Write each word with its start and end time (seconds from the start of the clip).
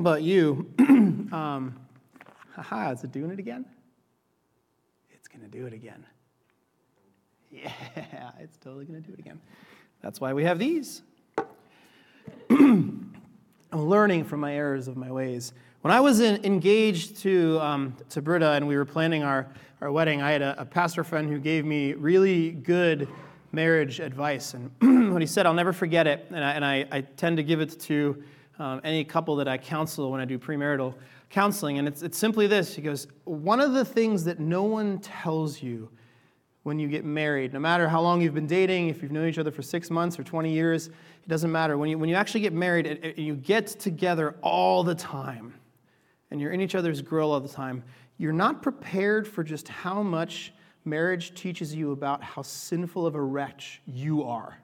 Know 0.00 0.10
about 0.10 0.22
you. 0.22 0.66
um, 0.78 1.78
haha, 2.56 2.92
is 2.92 3.04
it 3.04 3.12
doing 3.12 3.32
it 3.32 3.38
again? 3.38 3.66
It's 5.10 5.28
going 5.28 5.42
to 5.42 5.46
do 5.46 5.66
it 5.66 5.74
again. 5.74 6.06
Yeah, 7.50 7.70
it's 8.40 8.56
totally 8.56 8.86
going 8.86 9.02
to 9.02 9.06
do 9.06 9.12
it 9.12 9.18
again. 9.18 9.38
That's 10.00 10.18
why 10.18 10.32
we 10.32 10.42
have 10.44 10.58
these. 10.58 11.02
I'm 12.48 13.12
learning 13.72 14.24
from 14.24 14.40
my 14.40 14.54
errors 14.54 14.88
of 14.88 14.96
my 14.96 15.12
ways. 15.12 15.52
When 15.82 15.92
I 15.92 16.00
was 16.00 16.20
in, 16.20 16.42
engaged 16.46 17.18
to, 17.18 17.60
um, 17.60 17.94
to 18.08 18.22
Britta 18.22 18.52
and 18.52 18.66
we 18.66 18.78
were 18.78 18.86
planning 18.86 19.22
our, 19.22 19.48
our 19.82 19.92
wedding, 19.92 20.22
I 20.22 20.30
had 20.30 20.40
a, 20.40 20.62
a 20.62 20.64
pastor 20.64 21.04
friend 21.04 21.28
who 21.28 21.38
gave 21.38 21.66
me 21.66 21.92
really 21.92 22.52
good 22.52 23.06
marriage 23.52 24.00
advice. 24.00 24.54
And 24.54 24.70
what 25.12 25.20
he 25.20 25.26
said, 25.26 25.44
I'll 25.44 25.52
never 25.52 25.74
forget 25.74 26.06
it. 26.06 26.24
And 26.30 26.42
I, 26.42 26.52
and 26.52 26.64
I, 26.64 26.86
I 26.90 27.00
tend 27.02 27.36
to 27.36 27.42
give 27.42 27.60
it 27.60 27.78
to 27.80 28.24
um, 28.60 28.80
any 28.84 29.02
couple 29.04 29.36
that 29.36 29.48
I 29.48 29.58
counsel 29.58 30.10
when 30.10 30.20
I 30.20 30.26
do 30.26 30.38
premarital 30.38 30.94
counseling. 31.30 31.78
And 31.78 31.88
it's, 31.88 32.02
it's 32.02 32.18
simply 32.18 32.46
this 32.46 32.74
He 32.74 32.82
goes, 32.82 33.08
One 33.24 33.60
of 33.60 33.72
the 33.72 33.84
things 33.84 34.22
that 34.24 34.38
no 34.38 34.62
one 34.62 34.98
tells 34.98 35.62
you 35.62 35.88
when 36.62 36.78
you 36.78 36.88
get 36.88 37.06
married, 37.06 37.54
no 37.54 37.58
matter 37.58 37.88
how 37.88 38.02
long 38.02 38.20
you've 38.20 38.34
been 38.34 38.46
dating, 38.46 38.88
if 38.88 39.02
you've 39.02 39.12
known 39.12 39.26
each 39.26 39.38
other 39.38 39.50
for 39.50 39.62
six 39.62 39.90
months 39.90 40.18
or 40.18 40.24
20 40.24 40.52
years, 40.52 40.88
it 40.88 41.28
doesn't 41.28 41.50
matter. 41.50 41.78
When 41.78 41.88
you, 41.88 41.98
when 41.98 42.10
you 42.10 42.14
actually 42.14 42.42
get 42.42 42.52
married, 42.52 42.86
it, 42.86 43.18
you 43.18 43.34
get 43.34 43.66
together 43.66 44.36
all 44.42 44.84
the 44.84 44.94
time 44.94 45.54
and 46.30 46.38
you're 46.38 46.52
in 46.52 46.60
each 46.60 46.74
other's 46.74 47.00
grill 47.00 47.32
all 47.32 47.40
the 47.40 47.48
time, 47.48 47.82
you're 48.18 48.34
not 48.34 48.60
prepared 48.60 49.26
for 49.26 49.42
just 49.42 49.68
how 49.68 50.02
much 50.02 50.52
marriage 50.84 51.34
teaches 51.34 51.74
you 51.74 51.92
about 51.92 52.22
how 52.22 52.42
sinful 52.42 53.06
of 53.06 53.14
a 53.14 53.22
wretch 53.22 53.80
you 53.86 54.22
are. 54.22 54.58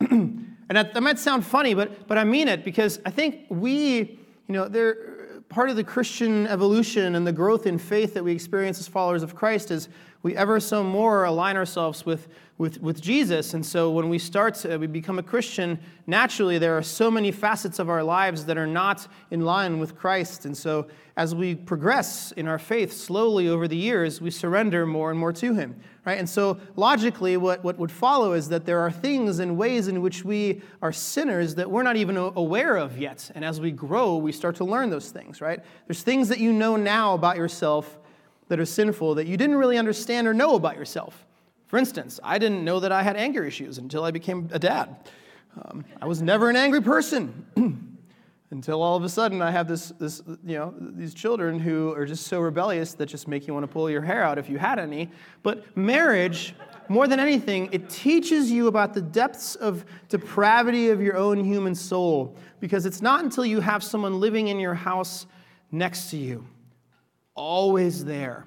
and 0.10 0.56
that, 0.68 0.94
that, 0.94 1.02
might 1.02 1.18
sound 1.18 1.44
funny, 1.44 1.74
but, 1.74 2.06
but 2.06 2.18
I 2.18 2.24
mean 2.24 2.48
it 2.48 2.64
because 2.64 3.00
I 3.06 3.10
think 3.10 3.46
we, 3.48 4.18
you 4.48 4.54
know, 4.54 4.68
they're, 4.68 5.14
part 5.48 5.70
of 5.70 5.76
the 5.76 5.84
Christian 5.84 6.46
evolution 6.48 7.14
and 7.14 7.26
the 7.26 7.32
growth 7.32 7.66
in 7.66 7.78
faith 7.78 8.14
that 8.14 8.24
we 8.24 8.32
experience 8.32 8.80
as 8.80 8.88
followers 8.88 9.22
of 9.22 9.36
Christ 9.36 9.70
is 9.70 9.88
we 10.24 10.34
ever 10.36 10.58
so 10.58 10.82
more 10.82 11.24
align 11.24 11.54
ourselves 11.54 12.06
with, 12.06 12.28
with, 12.56 12.80
with 12.80 12.98
Jesus. 12.98 13.52
And 13.52 13.64
so 13.64 13.90
when 13.90 14.08
we 14.08 14.18
start, 14.18 14.54
to, 14.54 14.74
uh, 14.74 14.78
we 14.78 14.86
become 14.86 15.18
a 15.18 15.22
Christian, 15.22 15.78
naturally 16.06 16.56
there 16.56 16.78
are 16.78 16.82
so 16.82 17.10
many 17.10 17.30
facets 17.30 17.78
of 17.78 17.90
our 17.90 18.02
lives 18.02 18.46
that 18.46 18.56
are 18.56 18.66
not 18.66 19.06
in 19.30 19.42
line 19.42 19.78
with 19.78 19.94
Christ. 19.94 20.46
And 20.46 20.56
so 20.56 20.86
as 21.18 21.34
we 21.34 21.54
progress 21.54 22.32
in 22.32 22.48
our 22.48 22.58
faith 22.58 22.90
slowly 22.90 23.48
over 23.48 23.68
the 23.68 23.76
years, 23.76 24.22
we 24.22 24.30
surrender 24.30 24.86
more 24.86 25.10
and 25.10 25.20
more 25.20 25.32
to 25.34 25.52
Him. 25.52 25.78
Right? 26.06 26.18
And 26.18 26.28
so 26.28 26.58
logically, 26.74 27.36
what, 27.36 27.62
what 27.62 27.78
would 27.78 27.92
follow 27.92 28.32
is 28.32 28.48
that 28.48 28.64
there 28.64 28.80
are 28.80 28.90
things 28.90 29.40
and 29.40 29.58
ways 29.58 29.88
in 29.88 30.00
which 30.00 30.24
we 30.24 30.62
are 30.80 30.92
sinners 30.92 31.54
that 31.56 31.70
we're 31.70 31.82
not 31.82 31.96
even 31.96 32.16
aware 32.16 32.76
of 32.76 32.96
yet. 32.96 33.30
And 33.34 33.44
as 33.44 33.60
we 33.60 33.72
grow, 33.72 34.16
we 34.16 34.32
start 34.32 34.56
to 34.56 34.64
learn 34.64 34.88
those 34.88 35.10
things, 35.10 35.42
right? 35.42 35.60
There's 35.86 36.02
things 36.02 36.30
that 36.30 36.38
you 36.38 36.50
know 36.50 36.76
now 36.76 37.12
about 37.12 37.36
yourself 37.36 37.98
that 38.48 38.60
are 38.60 38.64
sinful 38.64 39.14
that 39.16 39.26
you 39.26 39.36
didn't 39.36 39.56
really 39.56 39.78
understand 39.78 40.26
or 40.26 40.34
know 40.34 40.54
about 40.54 40.76
yourself. 40.76 41.26
For 41.66 41.78
instance, 41.78 42.20
I 42.22 42.38
didn't 42.38 42.64
know 42.64 42.80
that 42.80 42.92
I 42.92 43.02
had 43.02 43.16
anger 43.16 43.44
issues 43.44 43.78
until 43.78 44.04
I 44.04 44.10
became 44.10 44.48
a 44.52 44.58
dad. 44.58 44.96
Um, 45.60 45.84
I 46.00 46.06
was 46.06 46.20
never 46.20 46.50
an 46.50 46.56
angry 46.56 46.82
person 46.82 47.46
until 48.50 48.82
all 48.82 48.96
of 48.96 49.04
a 49.04 49.08
sudden 49.08 49.40
I 49.40 49.50
have 49.50 49.66
this, 49.66 49.88
this, 49.98 50.22
you 50.44 50.56
know, 50.56 50.74
these 50.78 51.14
children 51.14 51.58
who 51.58 51.92
are 51.94 52.04
just 52.04 52.26
so 52.26 52.40
rebellious 52.40 52.94
that 52.94 53.06
just 53.06 53.28
make 53.28 53.46
you 53.46 53.54
want 53.54 53.64
to 53.64 53.72
pull 53.72 53.88
your 53.88 54.02
hair 54.02 54.22
out 54.22 54.38
if 54.38 54.48
you 54.48 54.58
had 54.58 54.78
any. 54.78 55.10
But 55.42 55.76
marriage, 55.76 56.54
more 56.88 57.08
than 57.08 57.18
anything, 57.18 57.68
it 57.72 57.88
teaches 57.88 58.50
you 58.50 58.66
about 58.66 58.92
the 58.92 59.02
depths 59.02 59.54
of 59.54 59.84
depravity 60.08 60.90
of 60.90 61.00
your 61.00 61.16
own 61.16 61.42
human 61.42 61.74
soul 61.74 62.36
because 62.60 62.84
it's 62.84 63.00
not 63.00 63.24
until 63.24 63.46
you 63.46 63.60
have 63.60 63.82
someone 63.82 64.20
living 64.20 64.48
in 64.48 64.60
your 64.60 64.74
house 64.74 65.26
next 65.72 66.10
to 66.10 66.16
you 66.16 66.46
always 67.34 68.04
there, 68.04 68.46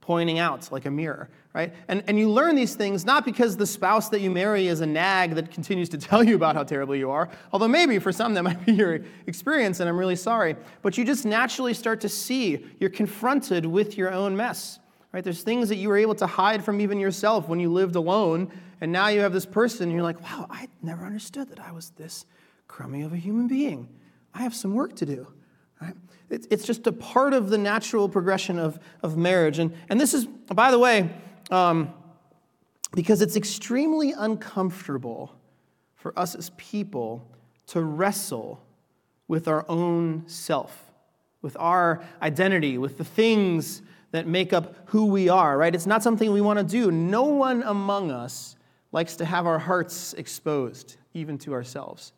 pointing 0.00 0.38
out 0.38 0.70
like 0.70 0.84
a 0.84 0.90
mirror, 0.90 1.30
right? 1.54 1.74
And, 1.88 2.04
and 2.06 2.18
you 2.18 2.30
learn 2.30 2.54
these 2.54 2.74
things 2.74 3.04
not 3.04 3.24
because 3.24 3.56
the 3.56 3.66
spouse 3.66 4.08
that 4.10 4.20
you 4.20 4.30
marry 4.30 4.66
is 4.66 4.80
a 4.80 4.86
nag 4.86 5.34
that 5.34 5.50
continues 5.50 5.88
to 5.90 5.98
tell 5.98 6.22
you 6.22 6.36
about 6.36 6.54
how 6.54 6.64
terrible 6.64 6.94
you 6.94 7.10
are, 7.10 7.28
although 7.52 7.68
maybe 7.68 7.98
for 7.98 8.12
some 8.12 8.34
that 8.34 8.42
might 8.42 8.64
be 8.64 8.72
your 8.72 9.00
experience, 9.26 9.80
and 9.80 9.88
I'm 9.88 9.98
really 9.98 10.16
sorry, 10.16 10.56
but 10.82 10.98
you 10.98 11.04
just 11.04 11.24
naturally 11.24 11.74
start 11.74 12.00
to 12.02 12.08
see 12.08 12.66
you're 12.78 12.90
confronted 12.90 13.66
with 13.66 13.96
your 13.96 14.12
own 14.12 14.36
mess. 14.36 14.78
Right? 15.12 15.24
There's 15.24 15.42
things 15.42 15.70
that 15.70 15.76
you 15.76 15.88
were 15.88 15.96
able 15.96 16.14
to 16.16 16.26
hide 16.26 16.62
from 16.62 16.78
even 16.78 17.00
yourself 17.00 17.48
when 17.48 17.58
you 17.58 17.72
lived 17.72 17.96
alone, 17.96 18.52
and 18.82 18.92
now 18.92 19.08
you 19.08 19.20
have 19.20 19.32
this 19.32 19.46
person, 19.46 19.84
and 19.84 19.92
you're 19.92 20.02
like, 20.02 20.20
wow, 20.20 20.46
I 20.50 20.68
never 20.82 21.06
understood 21.06 21.48
that 21.48 21.60
I 21.60 21.72
was 21.72 21.88
this 21.90 22.26
crummy 22.68 23.00
of 23.00 23.14
a 23.14 23.16
human 23.16 23.48
being. 23.48 23.88
I 24.34 24.42
have 24.42 24.54
some 24.54 24.74
work 24.74 24.94
to 24.96 25.06
do. 25.06 25.26
It's 26.28 26.64
just 26.64 26.86
a 26.86 26.92
part 26.92 27.34
of 27.34 27.50
the 27.50 27.58
natural 27.58 28.08
progression 28.08 28.58
of, 28.58 28.80
of 29.02 29.16
marriage. 29.16 29.58
And, 29.58 29.72
and 29.88 30.00
this 30.00 30.12
is, 30.12 30.26
by 30.26 30.70
the 30.70 30.78
way, 30.78 31.10
um, 31.50 31.92
because 32.94 33.22
it's 33.22 33.36
extremely 33.36 34.12
uncomfortable 34.12 35.32
for 35.94 36.18
us 36.18 36.34
as 36.34 36.50
people 36.56 37.30
to 37.68 37.80
wrestle 37.80 38.60
with 39.28 39.46
our 39.46 39.64
own 39.68 40.24
self, 40.26 40.92
with 41.42 41.56
our 41.60 42.02
identity, 42.22 42.76
with 42.78 42.98
the 42.98 43.04
things 43.04 43.82
that 44.10 44.26
make 44.26 44.52
up 44.52 44.76
who 44.86 45.06
we 45.06 45.28
are, 45.28 45.56
right? 45.56 45.74
It's 45.74 45.86
not 45.86 46.02
something 46.02 46.32
we 46.32 46.40
want 46.40 46.58
to 46.58 46.64
do. 46.64 46.90
No 46.90 47.24
one 47.24 47.62
among 47.62 48.10
us 48.10 48.56
likes 48.90 49.16
to 49.16 49.24
have 49.24 49.46
our 49.46 49.58
hearts 49.58 50.14
exposed, 50.14 50.96
even 51.12 51.38
to 51.38 51.52
ourselves 51.52 52.12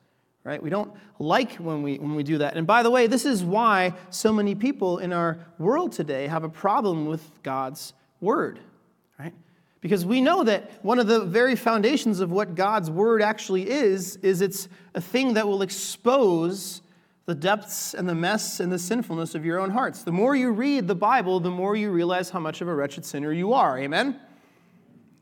right? 0.49 0.63
We 0.63 0.71
don't 0.71 0.91
like 1.19 1.57
when 1.57 1.83
we, 1.83 1.99
when 1.99 2.15
we 2.15 2.23
do 2.23 2.39
that. 2.39 2.57
And 2.57 2.67
by 2.67 2.83
the 2.83 2.91
way, 2.91 3.07
this 3.07 3.27
is 3.27 3.45
why 3.45 3.93
so 4.09 4.33
many 4.33 4.55
people 4.55 4.97
in 4.97 5.13
our 5.13 5.39
world 5.59 5.93
today 5.93 6.27
have 6.27 6.43
a 6.43 6.49
problem 6.49 7.05
with 7.05 7.23
God's 7.43 7.93
word, 8.23 8.59
right? 9.19 9.35
Because 9.83 10.07
we 10.07 10.23
know 10.23 10.45
that 10.45 10.83
one 10.83 10.99
of 10.99 11.07
the 11.07 11.21
very 11.21 11.55
foundations 11.55 12.21
of 12.21 12.33
what 12.33 12.55
God's 12.55 12.91
word 12.91 13.21
actually 13.21 13.69
is, 13.69 14.17
is 14.17 14.41
it's 14.41 14.71
a 14.95 15.03
thing 15.03 15.35
that 15.35 15.47
will 15.47 15.61
expose 15.61 16.81
the 17.27 17.35
depths 17.35 17.93
and 17.93 18.09
the 18.09 18.15
mess 18.15 18.59
and 18.59 18.73
the 18.73 18.79
sinfulness 18.79 19.35
of 19.35 19.45
your 19.45 19.61
own 19.61 19.69
hearts. 19.69 20.03
The 20.03 20.13
more 20.13 20.35
you 20.35 20.51
read 20.51 20.89
the 20.89 20.95
Bible, 20.95 21.41
the 21.41 21.51
more 21.51 21.77
you 21.77 21.91
realize 21.91 22.31
how 22.31 22.41
much 22.41 22.63
of 22.63 22.69
a 22.69 22.75
wretched 22.75 23.05
sinner 23.05 23.33
you 23.33 23.53
are. 23.53 23.79
Amen? 23.79 24.19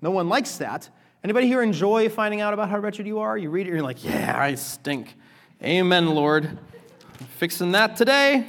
No 0.00 0.12
one 0.12 0.28
likes 0.28 0.58
that. 0.58 0.88
Anybody 1.25 1.47
here 1.47 1.62
enjoy 1.62 2.09
finding 2.09 2.41
out 2.41 2.54
about 2.54 2.69
how 2.69 2.78
wretched 2.78 3.06
you 3.06 3.19
are? 3.19 3.37
You 3.37 3.50
read 3.50 3.66
it, 3.66 3.71
you're 3.71 3.82
like, 3.82 4.04
yeah, 4.04 4.38
I 4.38 4.54
stink. 4.54 5.15
Amen, 5.62 6.15
Lord. 6.15 6.59
Fixing 7.38 7.72
that 7.72 7.97
today. 7.97 8.47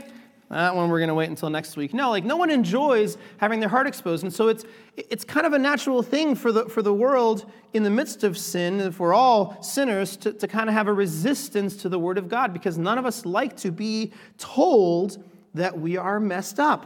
That 0.50 0.76
one 0.76 0.90
we're 0.90 1.00
going 1.00 1.10
to 1.10 1.16
wait 1.16 1.30
until 1.30 1.50
next 1.50 1.76
week. 1.76 1.94
No, 1.94 2.10
like 2.10 2.24
no 2.24 2.38
one 2.38 2.50
enjoys 2.50 3.18
having 3.38 3.60
their 3.60 3.68
heart 3.68 3.86
exposed. 3.86 4.24
And 4.24 4.34
so 4.34 4.48
it's, 4.48 4.64
it's 4.96 5.26
kind 5.26 5.46
of 5.46 5.52
a 5.54 5.60
natural 5.60 6.02
thing 6.02 6.36
for 6.36 6.54
the, 6.54 6.66
for 6.70 6.82
the 6.82 6.94
world 6.94 7.52
in 7.74 7.84
the 7.84 7.90
midst 7.90 8.24
of 8.24 8.38
sin, 8.38 8.80
if 8.80 9.00
we're 9.00 9.14
all 9.14 9.62
sinners, 9.62 10.16
to, 10.18 10.32
to 10.34 10.48
kind 10.48 10.70
of 10.70 10.74
have 10.74 10.88
a 10.88 10.94
resistance 10.94 11.76
to 11.78 11.90
the 11.90 12.00
Word 12.00 12.18
of 12.18 12.30
God 12.30 12.54
because 12.54 12.78
none 12.78 12.98
of 12.98 13.06
us 13.06 13.26
like 13.26 13.58
to 13.58 13.72
be 13.72 14.14
told 14.38 15.22
that 15.54 15.78
we 15.78 15.98
are 15.98 16.20
messed 16.20 16.60
up. 16.60 16.86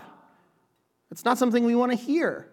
It's 1.11 1.25
not 1.25 1.37
something 1.37 1.63
we 1.63 1.75
want 1.75 1.91
to 1.91 1.97
hear? 1.97 2.47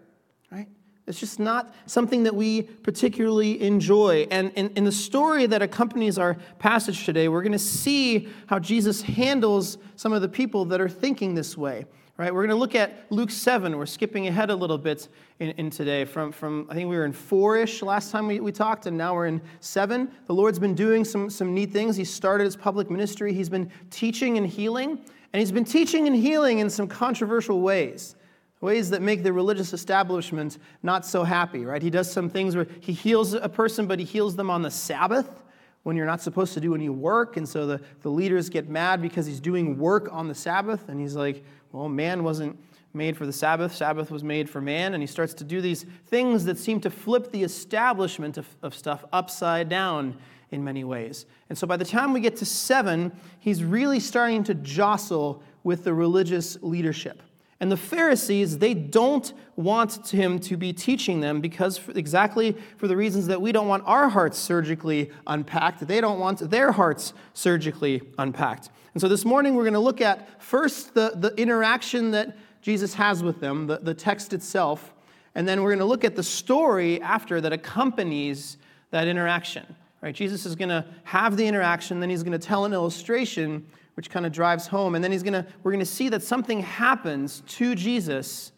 It's 1.08 1.18
just 1.18 1.40
not 1.40 1.74
something 1.86 2.22
that 2.24 2.34
we 2.34 2.62
particularly 2.62 3.62
enjoy. 3.62 4.26
And 4.30 4.52
in, 4.52 4.68
in, 4.76 4.84
the 4.84 4.92
story 4.92 5.46
that 5.46 5.62
accompanies 5.62 6.18
our 6.18 6.34
passage 6.58 7.06
today, 7.06 7.28
we're 7.28 7.42
going 7.42 7.52
to 7.52 7.58
see 7.58 8.28
how 8.46 8.58
Jesus 8.58 9.00
handles 9.00 9.78
some 9.96 10.12
of 10.12 10.20
the 10.20 10.28
people 10.28 10.66
that 10.66 10.80
are 10.80 10.88
thinking 10.88 11.34
this 11.34 11.56
way. 11.56 11.86
Right? 12.18 12.34
We're 12.34 12.42
going 12.42 12.50
to 12.50 12.56
look 12.56 12.74
at 12.74 13.06
Luke 13.10 13.30
7. 13.30 13.76
We're 13.78 13.86
skipping 13.86 14.26
ahead 14.26 14.50
a 14.50 14.54
little 14.54 14.76
bit 14.76 15.08
in, 15.38 15.50
in 15.50 15.70
today. 15.70 16.04
From, 16.04 16.30
from, 16.32 16.66
I 16.68 16.74
think 16.74 16.90
we 16.90 16.96
were 16.96 17.04
in 17.04 17.12
4 17.12 17.58
ish 17.58 17.80
last 17.80 18.10
time 18.10 18.26
we, 18.26 18.40
we 18.40 18.52
talked, 18.52 18.86
and 18.86 18.98
now 18.98 19.14
we're 19.14 19.28
in 19.28 19.40
7. 19.60 20.10
The 20.26 20.34
Lord's 20.34 20.58
been 20.58 20.74
doing 20.74 21.04
some, 21.04 21.30
some 21.30 21.54
neat 21.54 21.72
things. 21.72 21.96
He 21.96 22.04
started 22.04 22.44
his 22.44 22.56
public 22.56 22.90
ministry, 22.90 23.32
he's 23.32 23.48
been 23.48 23.70
teaching 23.90 24.36
and 24.36 24.46
healing, 24.46 24.98
and 25.32 25.40
he's 25.40 25.52
been 25.52 25.64
teaching 25.64 26.06
and 26.06 26.16
healing 26.16 26.58
in 26.58 26.68
some 26.68 26.88
controversial 26.88 27.60
ways 27.60 28.16
ways 28.60 28.90
that 28.90 29.02
make 29.02 29.22
the 29.22 29.32
religious 29.32 29.72
establishment 29.72 30.58
not 30.82 31.06
so 31.06 31.24
happy, 31.24 31.64
right? 31.64 31.82
He 31.82 31.90
does 31.90 32.10
some 32.10 32.28
things 32.28 32.56
where 32.56 32.66
he 32.80 32.92
heals 32.92 33.32
a 33.34 33.48
person, 33.48 33.86
but 33.86 33.98
he 33.98 34.04
heals 34.04 34.36
them 34.36 34.50
on 34.50 34.62
the 34.62 34.70
Sabbath 34.70 35.42
when 35.84 35.96
you're 35.96 36.06
not 36.06 36.20
supposed 36.20 36.54
to 36.54 36.60
do 36.60 36.74
any 36.74 36.88
work. 36.88 37.36
And 37.36 37.48
so 37.48 37.66
the, 37.66 37.80
the 38.02 38.10
leaders 38.10 38.48
get 38.48 38.68
mad 38.68 39.00
because 39.00 39.26
he's 39.26 39.40
doing 39.40 39.78
work 39.78 40.08
on 40.12 40.28
the 40.28 40.34
Sabbath. 40.34 40.88
And 40.88 41.00
he's 41.00 41.14
like, 41.14 41.44
well, 41.72 41.88
man 41.88 42.24
wasn't 42.24 42.58
made 42.94 43.16
for 43.16 43.26
the 43.26 43.32
Sabbath, 43.32 43.74
Sabbath 43.74 44.10
was 44.10 44.24
made 44.24 44.50
for 44.50 44.60
man. 44.60 44.94
And 44.94 45.02
he 45.02 45.06
starts 45.06 45.34
to 45.34 45.44
do 45.44 45.60
these 45.60 45.84
things 46.06 46.44
that 46.46 46.58
seem 46.58 46.80
to 46.80 46.90
flip 46.90 47.30
the 47.30 47.44
establishment 47.44 48.38
of, 48.38 48.46
of 48.62 48.74
stuff 48.74 49.04
upside 49.12 49.68
down 49.68 50.18
in 50.50 50.64
many 50.64 50.84
ways. 50.84 51.26
And 51.48 51.56
so 51.56 51.66
by 51.66 51.76
the 51.76 51.84
time 51.84 52.12
we 52.12 52.20
get 52.20 52.36
to 52.36 52.46
seven, 52.46 53.12
he's 53.38 53.62
really 53.62 54.00
starting 54.00 54.42
to 54.44 54.54
jostle 54.54 55.42
with 55.62 55.84
the 55.84 55.92
religious 55.92 56.58
leadership. 56.62 57.22
And 57.60 57.72
the 57.72 57.76
Pharisees, 57.76 58.58
they 58.58 58.72
don't 58.72 59.32
want 59.56 60.08
him 60.08 60.38
to 60.38 60.56
be 60.56 60.72
teaching 60.72 61.20
them 61.20 61.40
because 61.40 61.76
for, 61.76 61.90
exactly 61.92 62.56
for 62.76 62.86
the 62.86 62.96
reasons 62.96 63.26
that 63.26 63.42
we 63.42 63.50
don't 63.50 63.66
want 63.66 63.82
our 63.84 64.08
hearts 64.08 64.38
surgically 64.38 65.10
unpacked, 65.26 65.86
they 65.86 66.00
don't 66.00 66.20
want 66.20 66.38
their 66.50 66.70
hearts 66.70 67.12
surgically 67.34 68.00
unpacked. 68.16 68.70
And 68.94 69.00
so 69.00 69.08
this 69.08 69.24
morning 69.24 69.54
we're 69.54 69.64
going 69.64 69.74
to 69.74 69.80
look 69.80 70.00
at 70.00 70.40
first 70.40 70.94
the, 70.94 71.12
the 71.16 71.34
interaction 71.34 72.12
that 72.12 72.36
Jesus 72.62 72.94
has 72.94 73.24
with 73.24 73.40
them, 73.40 73.66
the, 73.66 73.78
the 73.78 73.94
text 73.94 74.32
itself, 74.32 74.94
and 75.34 75.46
then 75.46 75.62
we're 75.62 75.70
going 75.70 75.78
to 75.80 75.84
look 75.84 76.04
at 76.04 76.14
the 76.14 76.22
story 76.22 77.02
after 77.02 77.40
that 77.40 77.52
accompanies 77.52 78.56
that 78.90 79.08
interaction. 79.08 79.66
Right? 80.00 80.14
Jesus 80.14 80.46
is 80.46 80.54
going 80.54 80.68
to 80.68 80.84
have 81.02 81.36
the 81.36 81.46
interaction, 81.46 81.98
then 81.98 82.08
he's 82.08 82.22
going 82.22 82.38
to 82.38 82.44
tell 82.44 82.64
an 82.64 82.72
illustration 82.72 83.66
which 83.98 84.10
kind 84.10 84.24
of 84.24 84.30
drives 84.30 84.68
home. 84.68 84.94
And 84.94 85.02
then 85.02 85.10
he's 85.10 85.24
gonna, 85.24 85.44
we're 85.64 85.72
going 85.72 85.80
to 85.80 85.84
see 85.84 86.08
that 86.10 86.22
something 86.22 86.60
happens 86.60 87.42
to 87.48 87.74
Jesus 87.74 88.52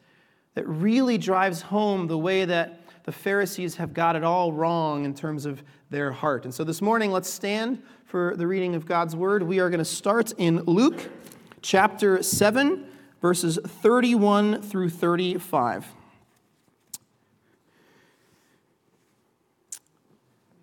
that 0.52 0.68
really 0.68 1.16
drives 1.16 1.62
home 1.62 2.08
the 2.08 2.18
way 2.18 2.44
that 2.44 2.82
the 3.04 3.12
Pharisees 3.12 3.76
have 3.76 3.94
got 3.94 4.16
it 4.16 4.22
all 4.22 4.52
wrong 4.52 5.06
in 5.06 5.14
terms 5.14 5.46
of 5.46 5.62
their 5.88 6.12
heart. 6.12 6.44
And 6.44 6.52
so 6.52 6.62
this 6.62 6.82
morning, 6.82 7.10
let's 7.10 7.30
stand 7.30 7.82
for 8.04 8.36
the 8.36 8.46
reading 8.46 8.74
of 8.74 8.84
God's 8.84 9.16
word. 9.16 9.42
We 9.42 9.60
are 9.60 9.70
going 9.70 9.78
to 9.78 9.84
start 9.86 10.34
in 10.36 10.58
Luke 10.64 11.08
chapter 11.62 12.22
7, 12.22 12.86
verses 13.22 13.58
31 13.64 14.60
through 14.60 14.90
35. 14.90 15.86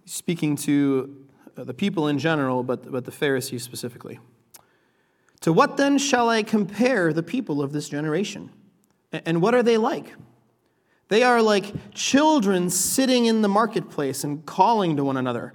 Speaking 0.06 0.56
to 0.58 1.26
uh, 1.58 1.64
the 1.64 1.74
people 1.74 2.08
in 2.08 2.20
general, 2.20 2.62
but, 2.62 2.92
but 2.92 3.06
the 3.06 3.12
Pharisees 3.12 3.64
specifically. 3.64 4.20
To 5.48 5.54
what 5.54 5.78
then 5.78 5.98
shall 5.98 6.28
I 6.28 6.44
compare 6.44 7.14
the 7.14 7.24
people 7.24 7.62
of 7.62 7.72
this 7.72 7.88
generation? 7.88 8.52
And 9.14 9.42
what 9.42 9.56
are 9.56 9.64
they 9.64 9.78
like? 9.78 10.14
They 11.08 11.24
are 11.24 11.42
like 11.42 11.94
children 11.94 12.70
sitting 12.70 13.28
in 13.28 13.42
the 13.44 13.48
marketplace 13.48 14.26
and 14.26 14.46
calling 14.46 14.98
to 14.98 15.06
one 15.06 15.16
another. 15.16 15.54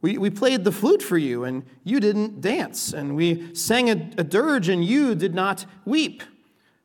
We, 0.00 0.16
we 0.16 0.30
played 0.30 0.64
the 0.64 0.72
flute 0.72 1.02
for 1.02 1.18
you, 1.18 1.44
and 1.44 1.62
you 1.82 2.00
didn't 2.00 2.40
dance. 2.40 2.94
And 2.94 3.16
we 3.16 3.54
sang 3.54 3.90
a, 3.90 4.10
a 4.16 4.24
dirge, 4.24 4.70
and 4.70 4.82
you 4.82 5.14
did 5.14 5.34
not 5.34 5.66
weep. 5.84 6.22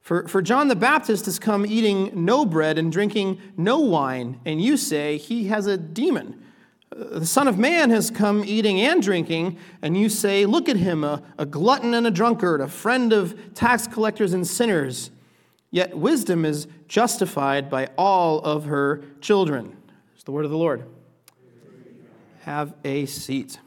For, 0.02 0.28
for 0.28 0.42
John 0.42 0.68
the 0.68 0.76
Baptist 0.76 1.28
has 1.28 1.40
come 1.40 1.66
eating 1.66 2.12
no 2.26 2.46
bread 2.46 2.78
and 2.78 2.92
drinking 2.92 3.40
no 3.56 3.80
wine, 3.80 4.42
and 4.44 4.62
you 4.62 4.76
say 4.76 5.16
he 5.16 5.46
has 5.46 5.66
a 5.66 5.78
demon 5.78 6.44
the 6.92 7.26
Son 7.26 7.48
of 7.48 7.58
Man 7.58 7.92
has 7.92 8.10
come 8.10 8.44
eating 8.44 8.82
and 8.82 9.02
drinking, 9.02 9.58
and 9.82 9.96
you 9.96 10.10
say, 10.10 10.46
Look 10.46 10.68
at 10.68 10.78
him, 10.78 11.04
a, 11.04 11.22
a, 11.38 11.46
glutton 11.46 11.94
and 11.94 12.08
a 12.08 12.12
drunkard, 12.12 12.62
a 12.62 12.68
friend 12.68 13.14
of 13.14 13.54
tax 13.54 13.88
collectors 13.88 14.34
and 14.34 14.46
sinners. 14.46 15.12
Yet 15.72 15.96
wisdom 15.96 16.46
is 16.46 16.68
justified 16.88 17.70
by 17.70 17.90
all 17.98 18.40
of 18.40 18.66
her 18.66 19.04
children. 19.22 19.78
It's 20.16 20.24
the 20.24 20.32
word 20.32 20.46
of 20.46 20.52
the 20.52 20.58
Lord. 20.58 20.86
Have 22.42 22.74
a 22.84 23.06
seat. 23.06 23.60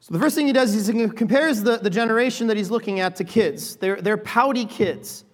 So, 0.00 0.14
the 0.14 0.18
first 0.18 0.34
thing 0.34 0.46
he 0.46 0.52
does 0.52 0.74
is 0.74 0.88
he 0.88 1.08
compares 1.10 1.62
the, 1.62 1.76
the 1.76 1.90
generation 1.90 2.48
that 2.48 2.56
he's 2.56 2.70
looking 2.70 2.98
at 2.98 3.14
to 3.16 3.24
kids. 3.24 3.76
They're, 3.76 4.00
they're 4.00 4.16
pouty 4.16 4.64
kids. 4.64 5.24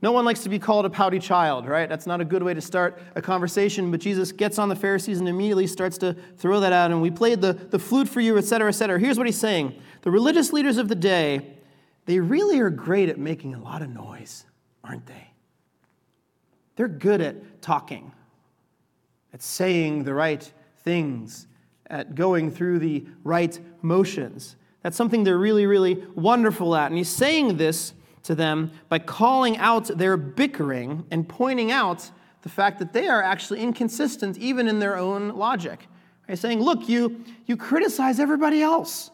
No 0.00 0.12
one 0.12 0.24
likes 0.24 0.44
to 0.44 0.48
be 0.48 0.60
called 0.60 0.86
a 0.86 0.90
pouty 0.90 1.18
child, 1.18 1.66
right? 1.66 1.88
That's 1.88 2.06
not 2.06 2.20
a 2.20 2.24
good 2.24 2.42
way 2.42 2.54
to 2.54 2.60
start 2.60 3.00
a 3.16 3.22
conversation, 3.22 3.90
but 3.90 3.98
Jesus 4.00 4.30
gets 4.30 4.58
on 4.58 4.68
the 4.68 4.76
Pharisees 4.76 5.18
and 5.18 5.28
immediately 5.28 5.66
starts 5.66 5.98
to 5.98 6.14
throw 6.36 6.60
that 6.60 6.72
out. 6.72 6.92
And 6.92 7.02
we 7.02 7.10
played 7.10 7.40
the, 7.40 7.52
the 7.52 7.80
flute 7.80 8.08
for 8.08 8.20
you, 8.20 8.38
et 8.38 8.44
cetera, 8.44 8.68
et 8.68 8.72
cetera. 8.72 9.00
Here's 9.00 9.18
what 9.18 9.26
he's 9.26 9.38
saying 9.38 9.74
The 10.02 10.10
religious 10.10 10.52
leaders 10.52 10.78
of 10.78 10.88
the 10.88 10.94
day, 10.94 11.54
they 12.06 12.20
really 12.20 12.60
are 12.60 12.70
great 12.70 13.08
at 13.08 13.18
making 13.18 13.54
a 13.54 13.60
lot 13.60 13.82
of 13.82 13.90
noise, 13.90 14.46
aren't 14.84 15.06
they? 15.06 15.30
They're 16.76 16.86
good 16.86 17.20
at 17.20 17.60
talking, 17.60 18.12
at 19.34 19.42
saying 19.42 20.04
the 20.04 20.14
right 20.14 20.52
things, 20.78 21.48
at 21.88 22.14
going 22.14 22.52
through 22.52 22.78
the 22.78 23.04
right 23.24 23.58
motions. 23.82 24.54
That's 24.82 24.96
something 24.96 25.24
they're 25.24 25.36
really, 25.38 25.66
really 25.66 26.04
wonderful 26.14 26.76
at. 26.76 26.86
And 26.86 26.96
he's 26.96 27.08
saying 27.08 27.56
this 27.56 27.94
to 28.24 28.34
them 28.34 28.70
by 28.88 28.98
calling 28.98 29.56
out 29.58 29.86
their 29.86 30.16
bickering 30.16 31.06
and 31.10 31.28
pointing 31.28 31.70
out 31.70 32.10
the 32.42 32.48
fact 32.48 32.78
that 32.78 32.92
they 32.92 33.08
are 33.08 33.22
actually 33.22 33.60
inconsistent 33.60 34.38
even 34.38 34.68
in 34.68 34.78
their 34.78 34.96
own 34.96 35.30
logic. 35.30 35.86
Right? 36.28 36.38
Saying, 36.38 36.60
look, 36.60 36.88
you, 36.88 37.24
you 37.46 37.56
criticize 37.56 38.20
everybody 38.20 38.62
else. 38.62 39.10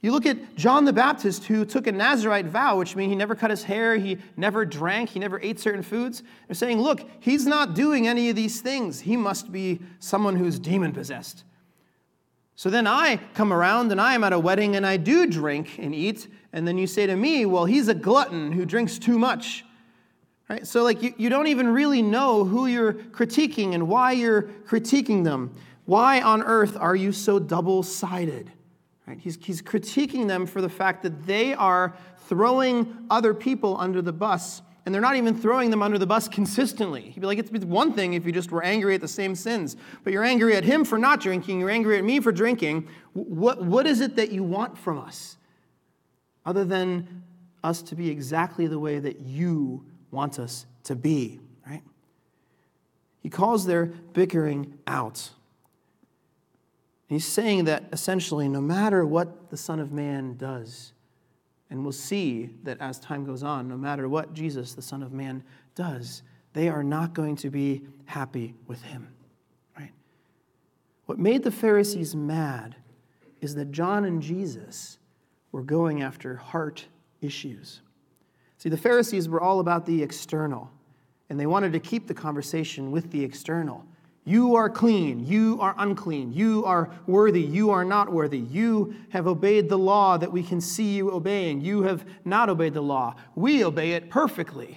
You 0.00 0.12
look 0.12 0.26
at 0.26 0.54
John 0.56 0.84
the 0.84 0.92
Baptist, 0.92 1.44
who 1.44 1.64
took 1.64 1.86
a 1.86 1.92
Nazarite 1.92 2.46
vow, 2.46 2.78
which 2.78 2.94
means 2.94 3.10
he 3.10 3.16
never 3.16 3.34
cut 3.34 3.50
his 3.50 3.64
hair, 3.64 3.96
he 3.96 4.18
never 4.36 4.64
drank, 4.64 5.10
he 5.10 5.18
never 5.18 5.40
ate 5.40 5.58
certain 5.58 5.82
foods. 5.82 6.22
They're 6.46 6.54
saying, 6.54 6.80
look, 6.80 7.08
he's 7.18 7.46
not 7.46 7.74
doing 7.74 8.06
any 8.06 8.30
of 8.30 8.36
these 8.36 8.60
things. 8.60 9.00
He 9.00 9.16
must 9.16 9.50
be 9.50 9.80
someone 9.98 10.36
who's 10.36 10.58
demon 10.58 10.92
possessed. 10.92 11.44
So 12.54 12.70
then 12.70 12.86
I 12.86 13.20
come 13.34 13.52
around 13.52 13.90
and 13.90 14.00
I 14.00 14.14
am 14.14 14.24
at 14.24 14.32
a 14.32 14.38
wedding 14.38 14.76
and 14.76 14.86
I 14.86 14.96
do 14.96 15.26
drink 15.26 15.78
and 15.78 15.94
eat, 15.94 16.28
and 16.56 16.66
then 16.66 16.78
you 16.78 16.86
say 16.86 17.06
to 17.06 17.14
me, 17.14 17.44
well, 17.44 17.66
he's 17.66 17.88
a 17.88 17.94
glutton 17.94 18.50
who 18.50 18.64
drinks 18.64 18.98
too 18.98 19.18
much. 19.18 19.62
Right? 20.48 20.66
So, 20.66 20.82
like, 20.82 21.02
you, 21.02 21.12
you 21.18 21.28
don't 21.28 21.48
even 21.48 21.68
really 21.68 22.00
know 22.00 22.44
who 22.44 22.66
you're 22.66 22.94
critiquing 22.94 23.74
and 23.74 23.88
why 23.88 24.12
you're 24.12 24.44
critiquing 24.66 25.22
them. 25.22 25.54
Why 25.84 26.22
on 26.22 26.42
earth 26.42 26.74
are 26.74 26.96
you 26.96 27.12
so 27.12 27.38
double 27.38 27.82
sided? 27.82 28.50
Right? 29.06 29.18
He's, 29.18 29.36
he's 29.44 29.60
critiquing 29.60 30.28
them 30.28 30.46
for 30.46 30.62
the 30.62 30.70
fact 30.70 31.02
that 31.02 31.26
they 31.26 31.52
are 31.52 31.94
throwing 32.26 33.04
other 33.10 33.34
people 33.34 33.76
under 33.78 34.00
the 34.00 34.14
bus, 34.14 34.62
and 34.86 34.94
they're 34.94 35.02
not 35.02 35.16
even 35.16 35.36
throwing 35.36 35.70
them 35.70 35.82
under 35.82 35.98
the 35.98 36.06
bus 36.06 36.26
consistently. 36.26 37.02
He'd 37.02 37.20
be 37.20 37.26
like, 37.26 37.38
it's 37.38 37.50
one 37.66 37.92
thing 37.92 38.14
if 38.14 38.24
you 38.24 38.32
just 38.32 38.50
were 38.50 38.62
angry 38.62 38.94
at 38.94 39.02
the 39.02 39.08
same 39.08 39.34
sins, 39.34 39.76
but 40.04 40.12
you're 40.14 40.24
angry 40.24 40.56
at 40.56 40.64
him 40.64 40.86
for 40.86 40.96
not 40.96 41.20
drinking, 41.20 41.60
you're 41.60 41.68
angry 41.68 41.98
at 41.98 42.04
me 42.04 42.18
for 42.18 42.32
drinking. 42.32 42.88
What, 43.12 43.62
what 43.62 43.86
is 43.86 44.00
it 44.00 44.16
that 44.16 44.32
you 44.32 44.42
want 44.42 44.78
from 44.78 44.98
us? 44.98 45.36
Other 46.46 46.64
than 46.64 47.24
us 47.64 47.82
to 47.82 47.96
be 47.96 48.08
exactly 48.08 48.66
the 48.68 48.78
way 48.78 49.00
that 49.00 49.20
you 49.20 49.84
want 50.12 50.38
us 50.38 50.66
to 50.84 50.94
be, 50.94 51.40
right? 51.68 51.82
He 53.20 53.28
calls 53.28 53.66
their 53.66 53.86
bickering 53.86 54.78
out. 54.86 55.30
He's 57.08 57.26
saying 57.26 57.64
that 57.64 57.84
essentially, 57.92 58.48
no 58.48 58.60
matter 58.60 59.04
what 59.04 59.50
the 59.50 59.56
Son 59.56 59.80
of 59.80 59.92
Man 59.92 60.36
does, 60.36 60.92
and 61.68 61.82
we'll 61.82 61.92
see 61.92 62.50
that 62.62 62.80
as 62.80 63.00
time 63.00 63.24
goes 63.24 63.42
on, 63.42 63.68
no 63.68 63.76
matter 63.76 64.08
what 64.08 64.32
Jesus, 64.32 64.74
the 64.74 64.82
Son 64.82 65.02
of 65.02 65.12
Man, 65.12 65.42
does, 65.74 66.22
they 66.52 66.68
are 66.68 66.84
not 66.84 67.12
going 67.12 67.34
to 67.36 67.50
be 67.50 67.82
happy 68.04 68.54
with 68.68 68.82
him. 68.82 69.08
Right? 69.76 69.90
What 71.06 71.18
made 71.18 71.42
the 71.42 71.50
Pharisees 71.50 72.14
mad 72.14 72.76
is 73.40 73.56
that 73.56 73.72
John 73.72 74.04
and 74.04 74.22
Jesus 74.22 74.98
were 75.56 75.62
going 75.62 76.02
after 76.02 76.36
heart 76.36 76.84
issues. 77.22 77.80
See, 78.58 78.68
the 78.68 78.76
Pharisees 78.76 79.26
were 79.26 79.40
all 79.40 79.60
about 79.60 79.86
the 79.86 80.02
external, 80.02 80.70
and 81.30 81.40
they 81.40 81.46
wanted 81.46 81.72
to 81.72 81.80
keep 81.80 82.06
the 82.06 82.12
conversation 82.12 82.90
with 82.90 83.10
the 83.10 83.24
external. 83.24 83.82
You 84.26 84.56
are 84.56 84.68
clean, 84.68 85.24
you 85.24 85.56
are 85.62 85.74
unclean, 85.78 86.34
you 86.34 86.62
are 86.66 86.90
worthy, 87.06 87.40
you 87.40 87.70
are 87.70 87.86
not 87.86 88.12
worthy. 88.12 88.40
You 88.40 88.96
have 89.08 89.26
obeyed 89.26 89.70
the 89.70 89.78
law 89.78 90.18
that 90.18 90.30
we 90.30 90.42
can 90.42 90.60
see 90.60 90.94
you 90.96 91.10
obeying, 91.10 91.62
you 91.62 91.84
have 91.84 92.04
not 92.26 92.50
obeyed 92.50 92.74
the 92.74 92.82
law. 92.82 93.14
We 93.34 93.64
obey 93.64 93.92
it 93.92 94.10
perfectly. 94.10 94.76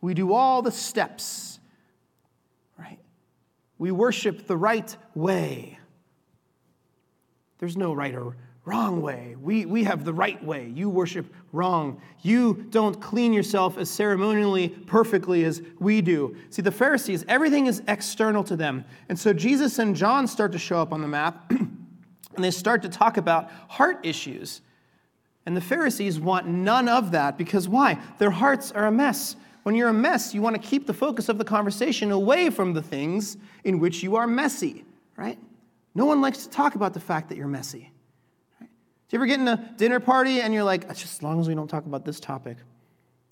We 0.00 0.14
do 0.14 0.32
all 0.32 0.62
the 0.62 0.72
steps, 0.72 1.60
right? 2.78 3.00
We 3.76 3.90
worship 3.90 4.46
the 4.46 4.56
right 4.56 4.96
way. 5.14 5.78
There's 7.58 7.76
no 7.76 7.92
right 7.92 8.14
or 8.14 8.34
wrong 8.64 9.00
way. 9.00 9.36
We, 9.40 9.64
we 9.66 9.84
have 9.84 10.04
the 10.04 10.12
right 10.12 10.42
way. 10.44 10.70
You 10.74 10.90
worship 10.90 11.32
wrong. 11.52 12.00
You 12.22 12.66
don't 12.70 13.00
clean 13.00 13.32
yourself 13.32 13.78
as 13.78 13.88
ceremonially 13.88 14.68
perfectly 14.68 15.44
as 15.44 15.62
we 15.78 16.00
do. 16.00 16.36
See, 16.50 16.62
the 16.62 16.70
Pharisees, 16.70 17.24
everything 17.26 17.66
is 17.66 17.82
external 17.88 18.44
to 18.44 18.56
them. 18.56 18.84
And 19.08 19.18
so 19.18 19.32
Jesus 19.32 19.78
and 19.78 19.96
John 19.96 20.26
start 20.26 20.52
to 20.52 20.58
show 20.58 20.80
up 20.80 20.92
on 20.92 21.00
the 21.00 21.08
map, 21.08 21.50
and 21.50 21.78
they 22.36 22.50
start 22.50 22.82
to 22.82 22.88
talk 22.88 23.16
about 23.16 23.50
heart 23.68 24.00
issues. 24.04 24.60
And 25.46 25.56
the 25.56 25.60
Pharisees 25.60 26.20
want 26.20 26.46
none 26.46 26.88
of 26.88 27.12
that 27.12 27.38
because 27.38 27.68
why? 27.68 27.98
Their 28.18 28.30
hearts 28.30 28.72
are 28.72 28.86
a 28.86 28.92
mess. 28.92 29.36
When 29.62 29.74
you're 29.74 29.88
a 29.88 29.94
mess, 29.94 30.34
you 30.34 30.42
want 30.42 30.60
to 30.60 30.62
keep 30.62 30.86
the 30.86 30.94
focus 30.94 31.28
of 31.28 31.38
the 31.38 31.44
conversation 31.44 32.10
away 32.10 32.50
from 32.50 32.72
the 32.72 32.82
things 32.82 33.36
in 33.64 33.78
which 33.78 34.02
you 34.02 34.16
are 34.16 34.26
messy, 34.26 34.84
right? 35.16 35.38
No 35.94 36.06
one 36.06 36.20
likes 36.20 36.44
to 36.44 36.50
talk 36.50 36.76
about 36.76 36.94
the 36.94 37.00
fact 37.00 37.28
that 37.28 37.36
you're 37.36 37.48
messy. 37.48 37.90
Do 39.10 39.16
you 39.16 39.18
ever 39.18 39.26
get 39.26 39.40
in 39.40 39.48
a 39.48 39.74
dinner 39.76 39.98
party 39.98 40.40
and 40.40 40.54
you're 40.54 40.62
like, 40.62 40.86
just 40.90 41.16
as 41.16 41.22
long 41.22 41.40
as 41.40 41.48
we 41.48 41.54
don't 41.56 41.66
talk 41.66 41.84
about 41.84 42.04
this 42.04 42.20
topic, 42.20 42.58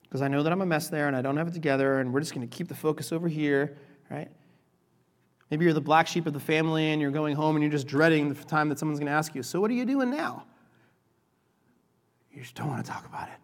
because 0.02 0.22
I 0.22 0.26
know 0.26 0.42
that 0.42 0.52
I'm 0.52 0.60
a 0.60 0.66
mess 0.66 0.88
there 0.88 1.06
and 1.06 1.14
I 1.14 1.22
don't 1.22 1.36
have 1.36 1.46
it 1.46 1.54
together, 1.54 2.00
and 2.00 2.12
we're 2.12 2.18
just 2.18 2.34
going 2.34 2.46
to 2.46 2.56
keep 2.56 2.66
the 2.66 2.74
focus 2.74 3.12
over 3.12 3.28
here, 3.28 3.78
right? 4.10 4.28
Maybe 5.52 5.64
you're 5.64 5.74
the 5.74 5.80
black 5.80 6.08
sheep 6.08 6.26
of 6.26 6.32
the 6.32 6.40
family 6.40 6.90
and 6.90 7.00
you're 7.00 7.12
going 7.12 7.36
home 7.36 7.54
and 7.54 7.62
you're 7.62 7.70
just 7.70 7.86
dreading 7.86 8.28
the 8.28 8.34
time 8.34 8.68
that 8.70 8.80
someone's 8.80 8.98
going 8.98 9.06
to 9.06 9.12
ask 9.12 9.36
you, 9.36 9.44
So, 9.44 9.60
what 9.60 9.70
are 9.70 9.74
you 9.74 9.84
doing 9.84 10.10
now? 10.10 10.44
You 12.32 12.42
just 12.42 12.56
don't 12.56 12.68
want 12.68 12.84
to 12.84 12.90
talk 12.90 13.06
about 13.06 13.28
it. 13.28 13.38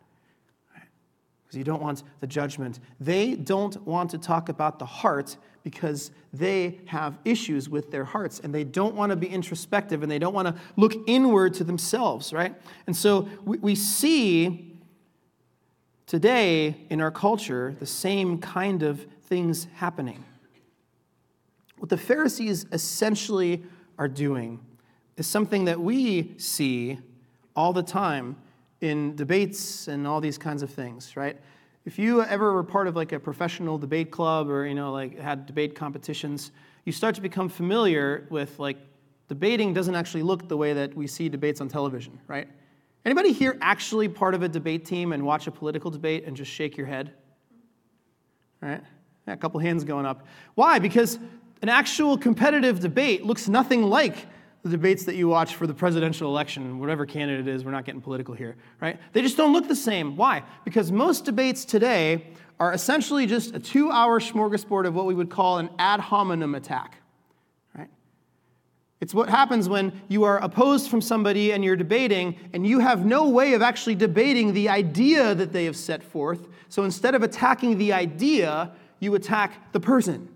Because 1.55 1.59
you 1.59 1.73
don't 1.73 1.83
want 1.83 2.03
the 2.19 2.27
judgment. 2.27 2.81
They 2.99 3.37
don't 3.37 3.81
want 3.87 4.11
to 4.11 4.19
talk 4.19 4.49
about 4.49 4.81
the 4.81 4.87
heart 4.87 5.37
because 5.63 6.11
they 6.33 6.81
have 6.87 7.17
issues 7.25 7.69
with 7.69 7.93
their 7.93 8.03
hearts 8.03 8.41
and 8.41 8.53
they 8.53 8.65
don't 8.65 8.97
want 8.97 9.11
to 9.11 9.17
be 9.17 9.29
introspective 9.29 10.03
and 10.03 10.11
they 10.11 10.19
don't 10.19 10.35
want 10.35 10.49
to 10.49 10.61
look 10.77 10.95
inward 11.07 11.55
to 11.55 11.65
themselves, 11.65 12.33
right? 12.33 12.57
And 12.89 12.97
so 12.97 13.29
we, 13.45 13.59
we 13.59 13.75
see 13.77 14.75
today 16.07 16.77
in 16.91 17.01
our 17.01 17.13
culture 17.13 17.77
the 17.79 17.87
same 17.87 18.39
kind 18.39 18.83
of 18.83 19.07
things 19.23 19.69
happening. 19.77 20.25
What 21.79 21.89
the 21.89 21.97
Pharisees 21.97 22.67
essentially 22.73 23.63
are 23.97 24.09
doing 24.09 24.59
is 25.17 25.29
something 25.29 25.67
that 25.67 25.79
we 25.79 26.35
see 26.37 26.99
all 27.55 27.73
the 27.73 27.85
time 27.85 28.35
in 28.85 29.17
debates 29.17 29.89
and 29.89 30.07
all 30.07 30.21
these 30.21 30.39
kinds 30.39 30.63
of 30.63 30.71
things, 30.71 31.17
right? 31.17 31.37
If 31.85 31.99
you 31.99 32.23
ever 32.23 32.53
were 32.53 32.63
part 32.63 32.87
of 32.87 32.97
like 32.97 33.13
a 33.13 33.19
professional 33.19 33.79
debate 33.79 34.11
club 34.11 34.49
or 34.49 34.67
you 34.67 34.75
know 34.75 34.93
like 34.93 35.19
had 35.19 35.47
debate 35.47 35.75
competitions, 35.75 36.53
you 36.85 36.93
start 36.93 37.15
to 37.17 37.21
become 37.21 37.49
familiar 37.49 38.27
with 38.31 38.59
like 38.59 38.77
debating 39.29 39.75
doesn't 39.75 39.95
actually 39.95 40.23
look 40.23 40.49
the 40.49 40.57
way 40.57 40.73
that 40.75 40.95
we 40.95 41.07
see 41.07 41.29
debates 41.29 41.61
on 41.61 41.69
television, 41.69 42.21
right? 42.29 42.49
Anybody 43.05 43.33
here 43.33 43.59
actually 43.61 44.09
part 44.09 44.35
of 44.35 44.43
a 44.43 44.49
debate 44.49 44.85
team 44.85 45.13
and 45.13 45.25
watch 45.25 45.47
a 45.47 45.51
political 45.51 45.91
debate 45.91 46.25
and 46.25 46.37
just 46.37 46.51
shake 46.51 46.77
your 46.77 46.87
head? 46.87 47.13
Right? 48.61 48.81
Yeah, 49.27 49.35
a 49.35 49.37
couple 49.37 49.61
hands 49.61 49.85
going 49.85 50.07
up. 50.07 50.27
Why? 50.55 50.79
Because 50.79 51.19
an 51.61 51.69
actual 51.69 52.17
competitive 52.17 52.81
debate 52.81 53.25
looks 53.25 53.49
nothing 53.49 53.83
like 53.83 54.27
the 54.65 54.71
debates 54.71 55.05
that 55.05 55.15
you 55.15 55.29
watch 55.29 55.57
for 55.57 55.67
the 55.67 55.75
presidential 55.75 56.31
election, 56.31 56.79
whatever 56.79 57.05
candidate 57.05 57.47
it 57.47 57.55
is, 57.55 57.65
we're 57.65 57.71
not 57.71 57.85
getting 57.85 58.01
political 58.01 58.35
here, 58.35 58.57
right? 58.81 58.99
They 59.13 59.21
just 59.21 59.37
don't 59.37 59.53
look 59.53 59.69
the 59.69 59.77
same. 59.77 60.17
Why? 60.17 60.43
Because 60.65 60.91
most 60.91 61.27
debates 61.27 61.67
today 61.67 62.29
are 62.59 62.73
essentially 62.73 63.27
just 63.27 63.55
a 63.55 63.59
two 63.59 63.91
hour 63.91 64.21
smorgasbord 64.21 64.87
of 64.87 64.95
what 64.95 65.05
we 65.05 65.15
would 65.15 65.29
call 65.29 65.59
an 65.59 65.69
ad 65.79 66.01
hominem 66.01 66.55
attack, 66.55 66.97
right? 67.77 67.91
It's 69.03 69.13
what 69.13 69.29
happens 69.29 69.69
when 69.69 70.01
you 70.09 70.25
are 70.25 70.39
opposed 70.39 70.89
from 70.89 71.03
somebody 71.03 71.53
and 71.53 71.63
you're 71.63 71.77
debating, 71.77 72.35
and 72.55 72.67
you 72.67 72.79
have 72.79 73.05
no 73.05 73.29
way 73.29 73.53
of 73.53 73.61
actually 73.61 73.97
debating 73.97 74.55
the 74.55 74.71
idea 74.71 75.35
that 75.35 75.53
they 75.53 75.67
have 75.67 75.77
set 75.77 76.03
forth. 76.03 76.49
So 76.71 76.85
instead 76.85 77.15
of 77.15 77.23
attacking 77.23 77.77
the 77.77 77.93
idea, 77.93 78.73
you 78.99 79.15
attack 79.15 79.73
the 79.73 79.81
person. 79.81 80.34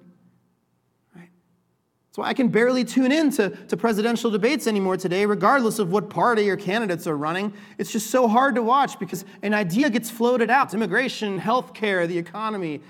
So 2.18 2.24
I 2.24 2.34
can 2.34 2.48
barely 2.48 2.84
tune 2.84 3.12
in 3.12 3.30
to, 3.34 3.50
to 3.50 3.76
presidential 3.76 4.28
debates 4.28 4.66
anymore 4.66 4.96
today, 4.96 5.24
regardless 5.24 5.78
of 5.78 5.92
what 5.92 6.10
party 6.10 6.50
or 6.50 6.56
candidates 6.56 7.06
are 7.06 7.16
running. 7.16 7.52
It's 7.78 7.92
just 7.92 8.10
so 8.10 8.26
hard 8.26 8.56
to 8.56 8.62
watch 8.64 8.98
because 8.98 9.24
an 9.44 9.54
idea 9.54 9.88
gets 9.88 10.10
floated 10.10 10.50
out 10.50 10.74
immigration, 10.74 11.38
healthcare, 11.38 12.08
the 12.08 12.18
economy. 12.18 12.80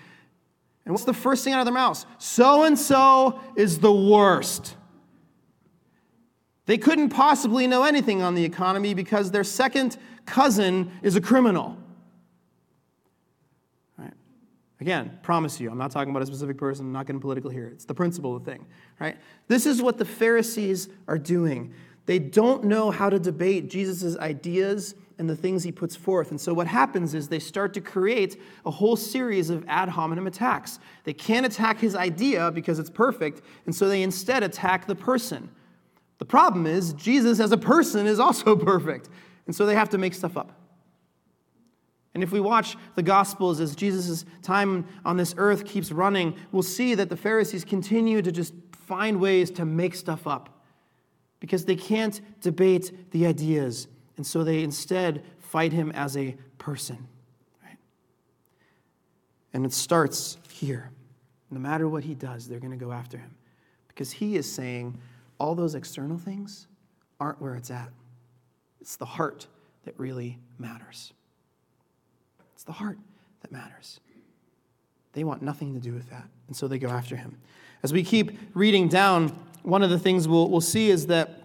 And 0.87 0.95
what's 0.95 1.05
the 1.05 1.13
first 1.13 1.45
thing 1.45 1.53
out 1.53 1.59
of 1.59 1.67
their 1.67 1.75
mouths? 1.75 2.07
So 2.17 2.63
and 2.63 2.79
so 2.79 3.39
is 3.55 3.81
the 3.81 3.93
worst. 3.93 4.77
They 6.65 6.79
couldn't 6.79 7.11
possibly 7.11 7.67
know 7.67 7.85
anything 7.85 8.23
on 8.23 8.35
the 8.35 8.47
economy 8.47 8.95
because 8.95 9.31
their 9.31 9.45
second 9.45 9.99
cousin 10.25 10.91
is 11.03 11.17
a 11.17 11.21
criminal. 11.21 11.77
Again, 14.81 15.19
promise 15.23 15.59
you, 15.61 15.71
I'm 15.71 15.79
not 15.79 15.91
talking 15.91 16.11
about 16.11 16.23
a 16.23 16.27
specific 16.27 16.57
person, 16.57 16.87
I'm 16.87 16.93
not 16.93 17.07
getting 17.07 17.21
political 17.21 17.51
here. 17.51 17.69
It's 17.69 17.85
the 17.85 17.95
principle 17.95 18.37
of 18.37 18.45
the 18.45 18.51
thing, 18.53 18.67
right? 19.01 19.17
This 19.49 19.67
is 19.67 19.83
what 19.83 19.99
the 19.99 20.05
Pharisees 20.05 20.89
are 21.09 21.19
doing. 21.19 21.75
They 22.07 22.19
don't 22.19 22.65
know 22.65 22.91
how 22.91 23.11
to 23.11 23.19
debate 23.19 23.69
Jesus' 23.69 24.17
ideas 24.17 24.95
and 25.19 25.29
the 25.29 25.37
things 25.37 25.65
he 25.65 25.73
puts 25.73 25.97
forth. 25.97 26.31
And 26.31 26.41
so 26.41 26.55
what 26.55 26.69
happens 26.69 27.13
is 27.13 27.29
they 27.29 27.41
start 27.41 27.75
to 27.75 27.81
create 27.81 28.41
a 28.65 28.71
whole 28.71 28.95
series 28.95 29.51
of 29.51 29.65
ad 29.67 29.89
hominem 29.89 30.29
attacks. 30.29 30.79
They 31.03 31.13
can't 31.13 31.45
attack 31.45 31.81
his 31.81 31.97
idea 31.97 32.51
because 32.53 32.79
it's 32.79 32.89
perfect, 32.89 33.43
and 33.67 33.75
so 33.75 33.89
they 33.89 34.03
instead 34.03 34.45
attack 34.45 34.87
the 34.87 34.95
person. 34.95 35.51
The 36.19 36.25
problem 36.25 36.67
is, 36.67 36.93
Jesus 36.95 37.41
as 37.41 37.53
a 37.53 37.59
person 37.59 38.07
is 38.07 38.21
also 38.21 38.55
perfect, 38.75 39.09
and 39.47 39.55
so 39.55 39.67
they 39.67 39.75
have 39.75 39.91
to 39.91 39.99
make 39.99 40.15
stuff 40.15 40.37
up. 40.37 40.58
And 42.19 42.25
if 42.25 42.33
we 42.33 42.41
watch 42.41 42.77
the 42.97 43.03
Gospels 43.05 43.61
as 43.61 43.77
Jesus' 43.77 44.25
time 44.43 44.89
on 45.05 45.17
this 45.17 45.37
earth 45.37 45.65
keeps 45.65 45.93
running, 45.93 46.35
we'll 46.51 46.65
see 46.65 46.97
that 46.97 47.09
the 47.09 47.17
Pharisees 47.17 47.65
continue 47.65 48.23
to 48.23 48.33
just 48.33 48.55
find 48.73 49.21
ways 49.21 49.53
to 49.53 49.65
make 49.65 49.95
stuff 49.95 50.27
up 50.27 50.65
because 51.39 51.65
they 51.65 51.77
can't 51.77 52.21
debate 52.41 53.13
the 53.13 53.25
ideas. 53.25 53.87
And 54.17 54.27
so 54.27 54.43
they 54.43 54.65
instead 54.65 55.23
fight 55.39 55.73
him 55.73 55.93
as 55.93 56.17
a 56.17 56.37
person. 56.59 57.07
Right? 57.65 57.79
And 59.53 59.65
it 59.65 59.73
starts 59.73 60.39
here. 60.51 60.91
No 61.53 61.61
matter 61.61 61.89
what 61.89 62.03
he 62.03 62.17
does, 62.17 62.49
they're 62.49 62.59
going 62.59 62.77
to 62.77 62.85
go 62.85 62.91
after 62.91 63.17
him 63.17 63.37
because 63.87 64.11
he 64.11 64.35
is 64.35 64.53
saying 64.53 64.99
all 65.39 65.55
those 65.55 65.77
external 65.77 66.19
things 66.19 66.67
aren't 67.21 67.41
where 67.41 67.55
it's 67.55 67.71
at. 67.71 67.91
It's 68.81 68.97
the 68.97 69.07
heart 69.07 69.47
that 69.85 69.95
really 70.01 70.41
matters. 70.59 71.13
The 72.69 72.75
heart 72.75 72.99
that 73.41 73.51
matters. 73.51 73.99
They 75.15 75.25
want 75.25 75.41
nothing 75.41 75.73
to 75.73 75.81
do 75.81 75.95
with 75.95 76.11
that. 76.11 76.29
And 76.49 76.55
so 76.55 76.69
they 76.69 76.79
go 76.79 76.89
after 76.89 77.17
him. 77.17 77.39
As 77.83 77.95
we 77.95 78.03
keep 78.03 78.39
reading 78.53 78.89
down, 78.89 79.31
one 79.63 79.83
of 79.83 79.89
the 79.89 79.99
things 79.99 80.29
we'll, 80.29 80.51
we'll 80.51 80.61
see 80.61 80.91
is 80.91 81.07
that 81.07 81.45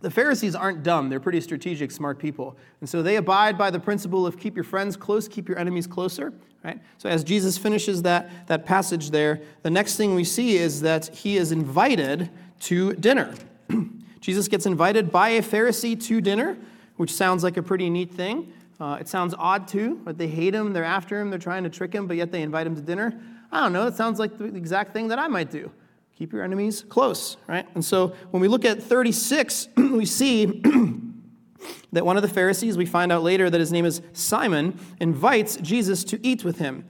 the 0.00 0.10
Pharisees 0.10 0.56
aren't 0.56 0.82
dumb. 0.82 1.08
They're 1.08 1.20
pretty 1.20 1.40
strategic, 1.40 1.92
smart 1.92 2.18
people. 2.18 2.56
And 2.80 2.88
so 2.88 3.00
they 3.00 3.14
abide 3.14 3.56
by 3.56 3.70
the 3.70 3.78
principle 3.78 4.26
of 4.26 4.40
keep 4.40 4.56
your 4.56 4.64
friends 4.64 4.96
close, 4.96 5.28
keep 5.28 5.48
your 5.48 5.56
enemies 5.56 5.86
closer. 5.86 6.32
Right? 6.64 6.80
So 6.98 7.08
as 7.08 7.22
Jesus 7.22 7.56
finishes 7.56 8.02
that, 8.02 8.48
that 8.48 8.66
passage 8.66 9.10
there, 9.10 9.40
the 9.62 9.70
next 9.70 9.94
thing 9.94 10.16
we 10.16 10.24
see 10.24 10.56
is 10.56 10.80
that 10.80 11.06
he 11.14 11.36
is 11.36 11.52
invited 11.52 12.28
to 12.62 12.92
dinner. 12.94 13.32
Jesus 14.20 14.48
gets 14.48 14.66
invited 14.66 15.12
by 15.12 15.28
a 15.28 15.42
Pharisee 15.42 16.02
to 16.06 16.20
dinner, 16.20 16.58
which 16.96 17.14
sounds 17.14 17.44
like 17.44 17.56
a 17.56 17.62
pretty 17.62 17.88
neat 17.88 18.10
thing. 18.12 18.52
Uh, 18.78 18.98
it 19.00 19.08
sounds 19.08 19.34
odd 19.38 19.66
too, 19.66 20.00
but 20.04 20.18
they 20.18 20.28
hate 20.28 20.54
him, 20.54 20.72
they're 20.72 20.84
after 20.84 21.20
him, 21.20 21.30
they're 21.30 21.38
trying 21.38 21.64
to 21.64 21.70
trick 21.70 21.92
him, 21.94 22.06
but 22.06 22.16
yet 22.16 22.30
they 22.30 22.42
invite 22.42 22.66
him 22.66 22.74
to 22.76 22.82
dinner. 22.82 23.18
I 23.50 23.60
don't 23.62 23.72
know, 23.72 23.86
it 23.86 23.94
sounds 23.94 24.18
like 24.18 24.36
the 24.36 24.44
exact 24.44 24.92
thing 24.92 25.08
that 25.08 25.18
I 25.18 25.28
might 25.28 25.50
do. 25.50 25.70
Keep 26.16 26.32
your 26.32 26.42
enemies 26.42 26.84
close, 26.88 27.36
right? 27.46 27.66
And 27.74 27.84
so 27.84 28.08
when 28.30 28.40
we 28.40 28.48
look 28.48 28.64
at 28.64 28.82
36, 28.82 29.68
we 29.76 30.04
see 30.04 30.46
that 31.92 32.04
one 32.04 32.16
of 32.16 32.22
the 32.22 32.28
Pharisees, 32.28 32.76
we 32.76 32.86
find 32.86 33.12
out 33.12 33.22
later 33.22 33.48
that 33.48 33.60
his 33.60 33.72
name 33.72 33.84
is 33.84 34.02
Simon, 34.12 34.78
invites 35.00 35.56
Jesus 35.56 36.04
to 36.04 36.26
eat 36.26 36.44
with 36.44 36.58
him. 36.58 36.84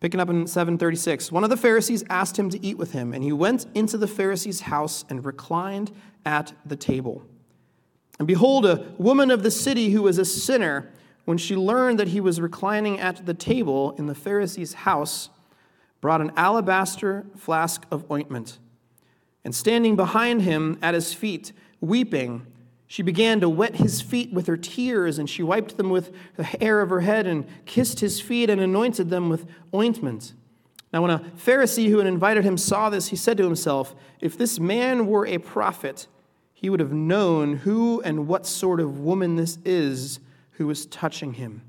Picking 0.00 0.20
up 0.20 0.30
in 0.30 0.46
736, 0.46 1.32
one 1.32 1.42
of 1.42 1.50
the 1.50 1.56
Pharisees 1.56 2.04
asked 2.08 2.38
him 2.38 2.50
to 2.50 2.64
eat 2.64 2.78
with 2.78 2.92
him, 2.92 3.12
and 3.12 3.24
he 3.24 3.32
went 3.32 3.66
into 3.74 3.98
the 3.98 4.06
Pharisee's 4.06 4.60
house 4.60 5.04
and 5.08 5.24
reclined 5.24 5.90
at 6.24 6.52
the 6.64 6.76
table. 6.76 7.24
And 8.20 8.28
behold, 8.28 8.64
a 8.66 8.86
woman 8.98 9.32
of 9.32 9.42
the 9.42 9.50
city 9.50 9.90
who 9.90 10.02
was 10.02 10.18
a 10.18 10.24
sinner 10.24 10.92
when 11.28 11.36
she 11.36 11.54
learned 11.54 12.00
that 12.00 12.08
he 12.08 12.22
was 12.22 12.40
reclining 12.40 12.98
at 12.98 13.26
the 13.26 13.34
table 13.34 13.90
in 13.98 14.06
the 14.06 14.14
Pharisee's 14.14 14.72
house, 14.72 15.28
brought 16.00 16.22
an 16.22 16.32
alabaster 16.38 17.26
flask 17.36 17.84
of 17.90 18.10
ointment. 18.10 18.58
And 19.44 19.54
standing 19.54 19.94
behind 19.94 20.40
him 20.40 20.78
at 20.80 20.94
his 20.94 21.12
feet, 21.12 21.52
weeping, 21.82 22.46
she 22.86 23.02
began 23.02 23.40
to 23.40 23.48
wet 23.50 23.76
his 23.76 24.00
feet 24.00 24.32
with 24.32 24.46
her 24.46 24.56
tears, 24.56 25.18
and 25.18 25.28
she 25.28 25.42
wiped 25.42 25.76
them 25.76 25.90
with 25.90 26.14
the 26.36 26.44
hair 26.44 26.80
of 26.80 26.88
her 26.88 27.02
head, 27.02 27.26
and 27.26 27.46
kissed 27.66 28.00
his 28.00 28.22
feet, 28.22 28.48
and 28.48 28.58
anointed 28.58 29.10
them 29.10 29.28
with 29.28 29.44
ointment. 29.74 30.32
Now, 30.94 31.02
when 31.02 31.10
a 31.10 31.18
Pharisee 31.18 31.90
who 31.90 31.98
had 31.98 32.06
invited 32.06 32.42
him 32.42 32.56
saw 32.56 32.88
this, 32.88 33.08
he 33.08 33.16
said 33.16 33.36
to 33.36 33.44
himself, 33.44 33.94
If 34.22 34.38
this 34.38 34.58
man 34.58 35.06
were 35.06 35.26
a 35.26 35.36
prophet, 35.36 36.06
he 36.54 36.70
would 36.70 36.80
have 36.80 36.94
known 36.94 37.56
who 37.56 38.00
and 38.00 38.26
what 38.26 38.46
sort 38.46 38.80
of 38.80 39.00
woman 39.00 39.36
this 39.36 39.58
is 39.66 40.20
who 40.58 40.66
was 40.66 40.86
touching 40.86 41.32
him, 41.32 41.62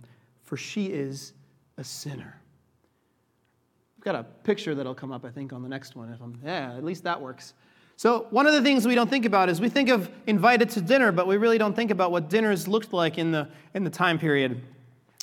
for 0.43 0.58
she 0.58 0.88
is 0.88 1.34
a 1.77 1.84
sinner. 1.84 2.41
I've 4.00 4.03
got 4.03 4.15
a 4.15 4.24
picture 4.24 4.74
that'll 4.74 4.96
come 4.96 5.12
up, 5.12 5.24
I 5.24 5.29
think, 5.29 5.53
on 5.53 5.62
the 5.62 5.69
next 5.69 5.96
one. 5.96 6.12
If 6.12 6.19
I'm, 6.19 6.39
yeah, 6.43 6.75
at 6.75 6.84
least 6.84 7.03
that 7.03 7.22
works. 7.22 7.53
So, 7.98 8.25
one 8.31 8.48
of 8.48 8.53
the 8.53 8.63
things 8.63 8.88
we 8.88 8.96
don't 8.96 9.10
think 9.10 9.25
about 9.25 9.48
is 9.48 9.62
we 9.62 9.69
think 9.69 9.89
of 9.89 10.10
invited 10.25 10.72
to 10.72 10.81
dinner, 10.81 11.12
but 11.12 11.27
we 11.27 11.38
really 11.38 11.60
don't 11.60 11.75
think 11.75 11.91
about 11.91 12.12
what 12.12 12.29
dinners 12.29 12.67
looked 12.67 12.91
like 12.91 13.19
in 13.19 13.31
the, 13.31 13.48
in 13.75 13.84
the 13.84 13.91
time 13.91 14.17
period. 14.17 14.63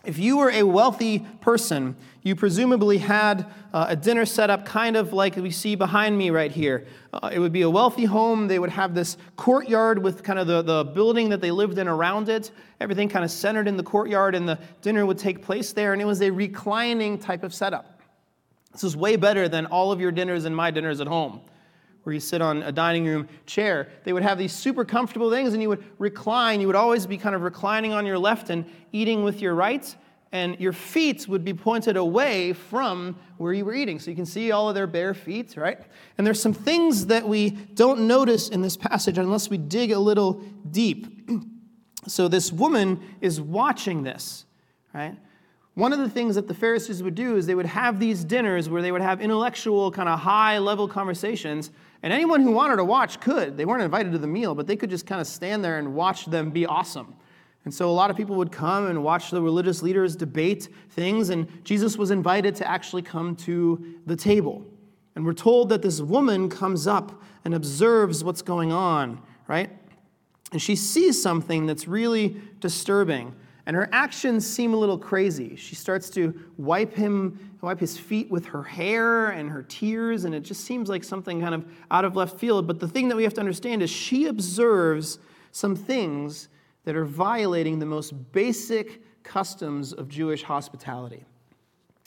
If 0.07 0.19
you 0.19 0.37
were 0.37 0.51
a 0.51 0.63
wealthy 0.63 1.19
person, 1.41 1.97
you 2.23 2.37
presumably 2.37 2.99
had 2.99 3.45
uh, 3.73 3.87
a 3.89 3.97
dinner 3.97 4.25
set 4.25 4.51
up 4.51 4.65
kind 4.65 4.97
of 4.97 5.13
like 5.13 5.35
we 5.35 5.51
see 5.51 5.75
behind 5.75 6.17
me 6.17 6.31
right 6.31 6.53
here. 6.53 6.87
Uh, 7.13 7.31
it 7.33 7.41
would 7.41 7.53
be 7.53 7.63
a 7.63 7.71
wealthy 7.71 8.05
home. 8.05 8.47
They 8.47 8.61
would 8.61 8.71
have 8.71 8.95
this 8.95 9.17
courtyard 9.35 10.01
with 10.01 10.23
kind 10.23 10.39
of 10.39 10.47
the, 10.47 10.63
the 10.63 10.85
building 10.85 11.29
that 11.31 11.41
they 11.41 11.51
lived 11.51 11.79
in 11.79 11.89
around 11.89 12.29
it, 12.29 12.53
everything 12.81 13.09
kind 13.09 13.25
of 13.25 13.33
centered 13.33 13.67
in 13.67 13.77
the 13.77 13.83
courtyard, 13.83 14.37
and 14.37 14.49
the 14.49 14.61
dinner 14.81 15.05
would 15.05 15.19
take 15.19 15.43
place 15.43 15.73
there. 15.73 15.93
And 15.93 16.01
it 16.01 16.05
was 16.05 16.23
a 16.23 16.31
reclining 16.31 17.19
type 17.19 17.43
of 17.43 17.53
setup. 17.53 18.01
This 18.71 18.85
is 18.85 18.97
way 18.97 19.17
better 19.17 19.49
than 19.49 19.67
all 19.67 19.91
of 19.91 20.01
your 20.01 20.13
dinners 20.13 20.45
and 20.45 20.55
my 20.55 20.71
dinners 20.71 21.01
at 21.01 21.09
home 21.09 21.41
where 22.07 22.13
you 22.15 22.21
sit 22.21 22.41
on 22.41 22.63
a 22.63 22.71
dining 22.71 23.05
room 23.05 23.29
chair, 23.47 23.89
they 24.05 24.13
would 24.13 24.23
have 24.23 24.39
these 24.39 24.53
super 24.53 24.85
comfortable 24.85 25.29
things 25.29 25.53
and 25.55 25.61
you 25.61 25.69
would 25.69 25.83
recline. 25.99 26.61
You 26.61 26.69
would 26.69 26.77
always 26.77 27.05
be 27.05 27.19
kind 27.19 27.35
of 27.35 27.43
reclining 27.43 27.93
on 27.93 28.07
your 28.07 28.17
left 28.17 28.49
and 28.49 28.65
eating 28.93 29.25
with 29.25 29.43
your 29.43 29.55
right. 29.55 29.97
and 30.31 30.57
your 30.61 30.73
feet 30.73 31.27
would 31.27 31.45
be 31.45 31.53
pointed 31.53 31.97
away 31.97 32.53
from 32.53 33.17
where 33.39 33.53
you 33.53 33.65
were 33.65 33.75
eating. 33.75 33.99
So 33.99 34.11
you 34.11 34.17
can 34.17 34.25
see 34.25 34.53
all 34.53 34.69
of 34.69 34.77
their 34.77 34.87
bare 34.87 35.15
feet, 35.15 35.57
right? 35.57 35.81
And 36.17 36.25
there's 36.25 36.41
some 36.41 36.53
things 36.53 37.07
that 37.07 37.27
we 37.27 37.51
don't 37.51 38.07
notice 38.07 38.51
in 38.51 38.63
this 38.63 38.77
passage 38.77 39.19
unless 39.19 39.51
we 39.51 39.59
dig 39.59 39.91
a 39.91 39.99
little 39.99 40.35
deep. 40.71 41.29
so 42.07 42.29
this 42.29 42.53
woman 42.53 43.01
is 43.21 43.41
watching 43.41 44.05
this, 44.05 44.45
right? 44.95 45.17
One 45.77 45.93
of 45.93 45.99
the 45.99 46.09
things 46.09 46.37
that 46.37 46.49
the 46.49 46.55
Pharisees 46.55 47.03
would 47.03 47.15
do 47.15 47.37
is 47.37 47.45
they 47.45 47.55
would 47.55 47.67
have 47.67 48.01
these 48.01 48.25
dinners 48.25 48.67
where 48.71 48.81
they 48.81 48.91
would 48.91 49.03
have 49.03 49.21
intellectual, 49.21 49.91
kind 49.91 50.09
of 50.09 50.19
high 50.19 50.57
level 50.57 50.89
conversations, 50.89 51.71
and 52.03 52.15
anyone 52.15 52.41
who 52.41 52.51
wanted 52.53 52.77
to 52.77 52.85
watch 52.85 53.21
could. 53.21 53.59
They 53.59 53.67
weren't 53.67 53.83
invited 53.83 54.13
to 54.13 54.19
the 54.19 54.27
meal, 54.27 54.55
but 54.55 54.67
they 54.67 54.75
could 54.75 54.89
just 54.89 55.05
kind 55.05 55.21
of 55.21 55.27
stand 55.27 55.63
there 55.63 55.79
and 55.79 55.95
watch 55.95 56.25
them 56.25 56.49
be 56.49 56.65
awesome. 56.65 57.15
And 57.67 57.75
so 57.75 57.91
a 57.91 57.93
lot 57.93 58.11
of 58.11 58.17
people 58.17 58.37
would 58.37 58.51
come 58.51 58.87
and 58.87 59.05
watch 59.05 59.31
the 59.31 59.43
religious 59.43 59.83
leaders 59.83 60.17
debate 60.17 60.71
things, 60.93 61.29
and 61.29 61.47
Jesus 61.63 61.99
was 61.99 62.11
invited 62.11 62.57
to 62.57 62.67
actually 62.67 63.03
come 63.03 63.37
to 63.37 64.01
the 64.07 64.17
table. 64.17 64.65
And 65.15 65.27
we're 65.27 65.35
told 65.35 65.69
that 65.69 65.83
this 65.83 66.01
woman 66.01 66.49
comes 66.49 66.87
up 66.87 67.23
and 67.45 67.53
observes 67.53 68.25
what's 68.25 68.41
going 68.41 68.73
on, 68.73 69.21
right? 69.47 69.69
And 70.53 70.63
she 70.63 70.75
sees 70.75 71.21
something 71.21 71.67
that's 71.67 71.87
really 71.87 72.41
disturbing. 72.61 73.35
And 73.67 73.75
her 73.75 73.89
actions 73.91 74.47
seem 74.47 74.75
a 74.75 74.77
little 74.77 74.97
crazy. 74.97 75.57
She 75.57 75.75
starts 75.75 76.09
to 76.11 76.33
wipe 76.57 76.95
him, 76.95 77.57
wipe 77.61 77.81
his 77.81 77.99
feet 77.99 78.31
with 78.31 78.47
her 78.47 78.63
hair 78.63 79.31
and 79.31 79.51
her 79.51 79.65
tears, 79.65 80.25
and 80.25 80.35
it 80.35 80.41
just 80.41 80.65
seems 80.65 80.89
like 80.89 81.03
something 81.03 81.41
kind 81.41 81.55
of 81.55 81.67
out 81.91 82.05
of 82.05 82.15
left 82.15 82.39
field. 82.39 82.69
But 82.69 82.79
the 82.79 82.87
thing 82.87 83.09
that 83.09 83.17
we 83.17 83.25
have 83.25 83.35
to 83.35 83.41
understand 83.41 83.83
is 83.83 83.91
she 83.91 84.27
observes 84.27 85.19
some 85.51 85.75
things 85.75 86.49
that 86.85 86.95
are 86.95 87.05
violating 87.05 87.81
the 87.81 87.87
most 87.87 88.13
basic 88.33 89.03
customs 89.25 89.93
of 89.93 90.09
Jewish 90.09 90.45
hospitality. 90.45 91.25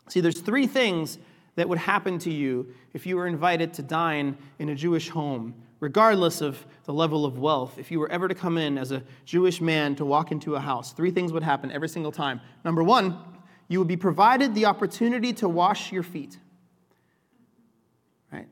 See, 0.07 0.21
there's 0.21 0.39
three 0.39 0.65
things 0.65 1.19
that 1.55 1.67
would 1.67 1.77
happen 1.77 2.17
to 2.19 2.31
you 2.31 2.73
if 2.93 3.05
you 3.05 3.17
were 3.17 3.27
invited 3.27 3.73
to 3.73 3.81
dine 3.81 4.37
in 4.59 4.69
a 4.69 4.75
Jewish 4.75 5.09
home, 5.09 5.53
regardless 5.79 6.41
of 6.41 6.65
the 6.85 6.93
level 6.93 7.25
of 7.25 7.39
wealth. 7.39 7.77
If 7.77 7.91
you 7.91 7.99
were 7.99 8.11
ever 8.11 8.27
to 8.27 8.35
come 8.35 8.57
in 8.57 8.77
as 8.77 8.91
a 8.91 9.03
Jewish 9.25 9.61
man 9.61 9.95
to 9.95 10.05
walk 10.05 10.31
into 10.31 10.55
a 10.55 10.59
house, 10.59 10.91
three 10.91 11.11
things 11.11 11.31
would 11.31 11.43
happen 11.43 11.71
every 11.71 11.89
single 11.89 12.11
time. 12.11 12.41
Number 12.65 12.83
one, 12.83 13.17
you 13.67 13.79
would 13.79 13.87
be 13.87 13.97
provided 13.97 14.55
the 14.55 14.65
opportunity 14.65 15.31
to 15.33 15.47
wash 15.47 15.91
your 15.91 16.03
feet. 16.03 16.37
Right? 18.31 18.47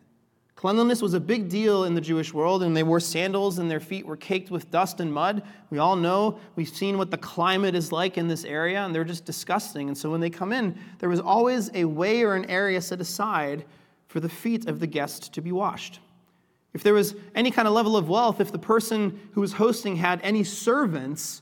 Cleanliness 0.56 1.02
was 1.02 1.16
a 1.16 1.20
big 1.20 1.50
deal 1.50 1.84
in 1.84 1.96
the 1.96 2.02
Jewish 2.02 2.34
world, 2.34 2.64
and 2.64 2.78
they 2.78 2.84
wore 2.84 3.00
sandals, 3.00 3.58
and 3.58 3.70
their 3.70 3.80
feet 3.80 4.06
were 4.06 4.16
caked 4.16 4.52
with 4.52 4.72
dust 4.72 5.00
and 5.00 5.12
mud. 5.12 5.42
We 5.70 5.80
all 5.80 5.96
know, 5.96 6.40
we've 6.56 6.70
seen 6.70 6.98
what 6.98 7.12
the 7.12 7.18
climate 7.18 7.76
is 7.76 7.92
like 7.92 8.18
in 8.18 8.28
this 8.28 8.46
area, 8.46 8.86
and 8.86 8.94
they're 8.94 9.04
just 9.04 9.26
disgusting. 9.26 9.88
And 9.88 9.98
so 9.98 10.12
when 10.12 10.22
they 10.22 10.30
come 10.30 10.54
in, 10.54 10.78
there 11.00 11.10
was 11.10 11.20
always 11.20 11.72
a 11.74 11.86
way 11.86 12.24
or 12.24 12.36
an 12.36 12.46
area 12.46 12.80
set 12.80 13.02
aside 13.02 13.66
for 14.08 14.20
the 14.20 14.30
feet 14.30 14.68
of 14.68 14.80
the 14.80 14.88
guest 14.88 15.34
to 15.34 15.42
be 15.42 15.52
washed. 15.52 16.00
If 16.78 16.84
there 16.84 16.94
was 16.94 17.16
any 17.36 17.52
kind 17.52 17.68
of 17.68 17.74
level 17.74 17.98
of 17.98 18.08
wealth, 18.08 18.40
if 18.40 18.52
the 18.52 18.60
person 18.60 19.20
who 19.34 19.42
was 19.42 19.54
hosting 19.54 19.96
had 19.96 20.22
any 20.24 20.44
servants, 20.44 21.42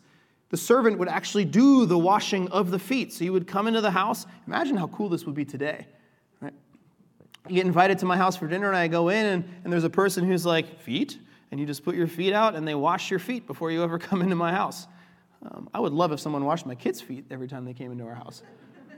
the 0.50 0.58
servant 0.58 0.98
would 0.98 1.10
actually 1.10 1.46
do 1.46 1.86
the 1.86 1.98
washing 1.98 2.48
of 2.50 2.72
the 2.72 2.80
feet. 2.80 3.14
So 3.14 3.24
you 3.26 3.34
would 3.34 3.46
come 3.46 3.68
into 3.68 3.82
the 3.82 3.92
house. 3.92 4.26
Imagine 4.48 4.78
how 4.78 4.88
cool 4.88 5.10
this 5.10 5.26
would 5.26 5.36
be 5.36 5.46
today 5.46 5.88
you 7.48 7.56
get 7.56 7.66
invited 7.66 8.00
to 8.00 8.06
my 8.06 8.18
house 8.18 8.36
for 8.36 8.48
dinner 8.48 8.68
and 8.68 8.76
I 8.76 8.88
go 8.88 9.10
in 9.10 9.26
and, 9.26 9.44
and 9.64 9.72
there's 9.72 9.84
a 9.84 9.90
person 9.90 10.26
who's 10.26 10.46
like, 10.46 10.80
feet? 10.80 11.20
And 11.52 11.60
you 11.60 11.66
just 11.66 11.84
put 11.84 11.96
your 11.96 12.08
feet 12.08 12.34
out 12.34 12.56
and 12.56 12.68
they 12.68 12.76
wash 12.76 13.12
your 13.12 13.20
feet 13.20 13.46
before 13.46 13.72
you 13.72 13.84
ever 13.84 14.00
come 14.00 14.22
into 14.22 14.36
my 14.36 14.52
house. 14.52 14.88
Um, 15.44 15.70
I 15.74 15.80
would 15.80 15.94
love 15.94 16.12
if 16.12 16.20
someone 16.20 16.44
washed 16.44 16.66
my 16.66 16.76
kids' 16.76 17.02
feet 17.02 17.26
every 17.30 17.48
time 17.48 17.66
they 17.66 17.74
came 17.74 17.92
into 17.92 18.06
our 18.06 18.16
house. 18.16 18.42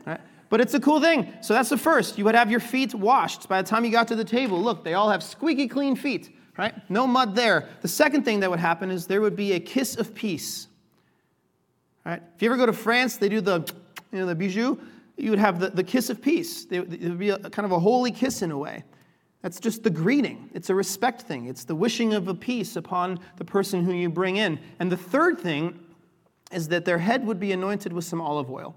Right? 0.06 0.22
But 0.50 0.62
it's 0.62 0.74
a 0.74 0.80
cool 0.80 1.02
thing. 1.02 1.34
So 1.42 1.54
that's 1.54 1.70
the 1.70 1.78
first. 1.78 2.18
You 2.18 2.26
would 2.26 2.36
have 2.36 2.50
your 2.50 2.60
feet 2.60 2.96
washed. 2.96 3.50
By 3.50 3.62
the 3.62 3.68
time 3.68 3.84
you 3.84 3.92
got 3.92 4.08
to 4.10 4.16
the 4.16 4.24
table, 4.24 4.62
look, 4.62 4.84
they 4.84 4.94
all 4.94 5.10
have 5.10 5.22
squeaky 5.22 5.68
clean 5.68 5.96
feet, 5.96 6.36
right? 6.58 6.74
No 6.90 7.06
mud 7.06 7.36
there. 7.36 7.68
The 7.82 7.88
second 7.88 8.24
thing 8.24 8.40
that 8.40 8.50
would 8.50 8.60
happen 8.60 8.90
is 8.90 9.08
there 9.08 9.22
would 9.22 9.36
be 9.36 9.54
a 9.54 9.60
kiss 9.60 9.98
of 9.98 10.16
peace. 10.16 10.68
Right? 12.06 12.22
If 12.36 12.42
you 12.42 12.50
ever 12.50 12.58
go 12.58 12.66
to 12.66 12.74
France, 12.74 13.18
they 13.18 13.28
do 13.28 13.42
the, 13.42 13.70
you 14.12 14.20
know, 14.20 14.26
the 14.26 14.36
bisou 14.36 14.80
you 15.18 15.32
would 15.32 15.40
have 15.40 15.60
the, 15.60 15.70
the 15.70 15.84
kiss 15.84 16.10
of 16.10 16.22
peace. 16.22 16.68
It 16.70 16.88
would 16.88 17.20
be 17.20 17.30
a, 17.30 17.38
kind 17.38 17.66
of 17.66 17.72
a 17.72 17.80
holy 17.80 18.12
kiss 18.12 18.42
in 18.42 18.52
a 18.52 18.58
way. 18.58 18.84
That's 19.42 19.60
just 19.60 19.84
the 19.84 19.90
greeting. 19.90 20.50
It's 20.54 20.70
a 20.70 20.76
respect 20.76 21.24
thing. 21.24 21.48
It's 21.48 21.64
the 21.64 21.76
wishing 21.76 22.14
of 22.14 22.28
a 22.28 22.36
peace 22.36 22.76
upon 22.76 23.20
the 23.38 23.46
person 23.46 23.84
who 23.84 23.94
you 23.94 24.10
bring 24.10 24.38
in. 24.38 24.60
And 24.80 24.92
the 24.92 24.98
third 24.98 25.40
thing 25.40 25.80
is 26.52 26.68
that 26.70 26.86
their 26.86 27.00
head 27.00 27.26
would 27.26 27.40
be 27.40 27.52
anointed 27.52 27.92
with 27.94 28.06
some 28.06 28.22
olive 28.22 28.50
oil. 28.50 28.76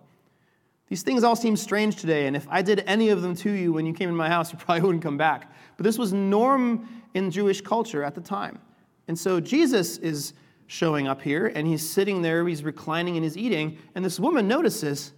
These 0.90 1.04
things 1.04 1.22
all 1.22 1.36
seem 1.36 1.56
strange 1.56 1.96
today, 1.96 2.26
and 2.26 2.34
if 2.34 2.48
I 2.50 2.62
did 2.62 2.82
any 2.84 3.10
of 3.10 3.22
them 3.22 3.36
to 3.36 3.50
you 3.50 3.72
when 3.72 3.86
you 3.86 3.94
came 3.94 4.08
in 4.08 4.16
my 4.16 4.28
house, 4.28 4.52
you 4.52 4.58
probably 4.58 4.82
wouldn't 4.86 5.04
come 5.04 5.16
back. 5.16 5.50
But 5.76 5.84
this 5.84 5.96
was 5.96 6.12
norm 6.12 6.86
in 7.14 7.30
Jewish 7.30 7.60
culture 7.60 8.02
at 8.02 8.16
the 8.16 8.20
time. 8.20 8.58
And 9.06 9.16
so 9.16 9.40
Jesus 9.40 9.98
is 9.98 10.34
showing 10.66 11.06
up 11.06 11.22
here, 11.22 11.46
and 11.46 11.66
he's 11.66 11.88
sitting 11.88 12.22
there, 12.22 12.46
he's 12.46 12.64
reclining 12.64 13.16
and 13.16 13.24
he's 13.24 13.36
eating, 13.36 13.78
and 13.94 14.04
this 14.04 14.18
woman 14.18 14.48
notices 14.48 15.12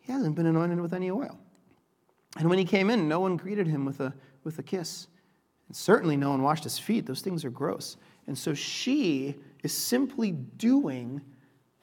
he 0.00 0.12
hasn't 0.12 0.36
been 0.36 0.46
anointed 0.46 0.80
with 0.80 0.92
any 0.92 1.10
oil. 1.10 1.36
And 2.38 2.48
when 2.48 2.58
he 2.58 2.64
came 2.64 2.88
in, 2.88 3.08
no 3.08 3.18
one 3.20 3.36
greeted 3.36 3.66
him 3.66 3.84
with 3.84 4.00
a, 4.00 4.14
with 4.44 4.58
a 4.58 4.62
kiss. 4.62 5.08
And 5.66 5.76
certainly 5.76 6.16
no 6.16 6.30
one 6.30 6.42
washed 6.42 6.64
his 6.64 6.78
feet. 6.78 7.06
Those 7.06 7.20
things 7.22 7.44
are 7.44 7.50
gross. 7.50 7.96
And 8.28 8.38
so 8.38 8.54
she 8.54 9.36
is 9.64 9.72
simply 9.72 10.30
doing 10.30 11.20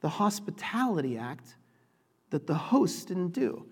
the 0.02 0.10
hospitality 0.10 1.18
act 1.18 1.56
that 2.30 2.48
the 2.48 2.56
host 2.56 3.08
didn't 3.08 3.30
do. 3.30 3.66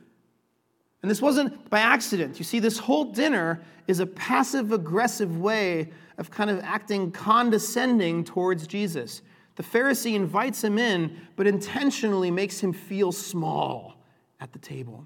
And 1.01 1.11
this 1.11 1.21
wasn't 1.21 1.69
by 1.69 1.79
accident. 1.79 2.39
You 2.39 2.45
see, 2.45 2.59
this 2.59 2.77
whole 2.77 3.05
dinner 3.05 3.61
is 3.87 3.99
a 3.99 4.05
passive 4.05 4.71
aggressive 4.71 5.37
way 5.37 5.91
of 6.17 6.31
kind 6.31 6.49
of 6.49 6.59
acting 6.63 7.11
condescending 7.11 8.23
towards 8.23 8.67
Jesus. 8.67 9.21
The 9.55 9.63
Pharisee 9.63 10.15
invites 10.15 10.63
him 10.63 10.77
in, 10.77 11.17
but 11.35 11.47
intentionally 11.47 12.31
makes 12.31 12.59
him 12.59 12.73
feel 12.73 13.11
small 13.11 13.95
at 14.39 14.51
the 14.53 14.59
table. 14.59 15.05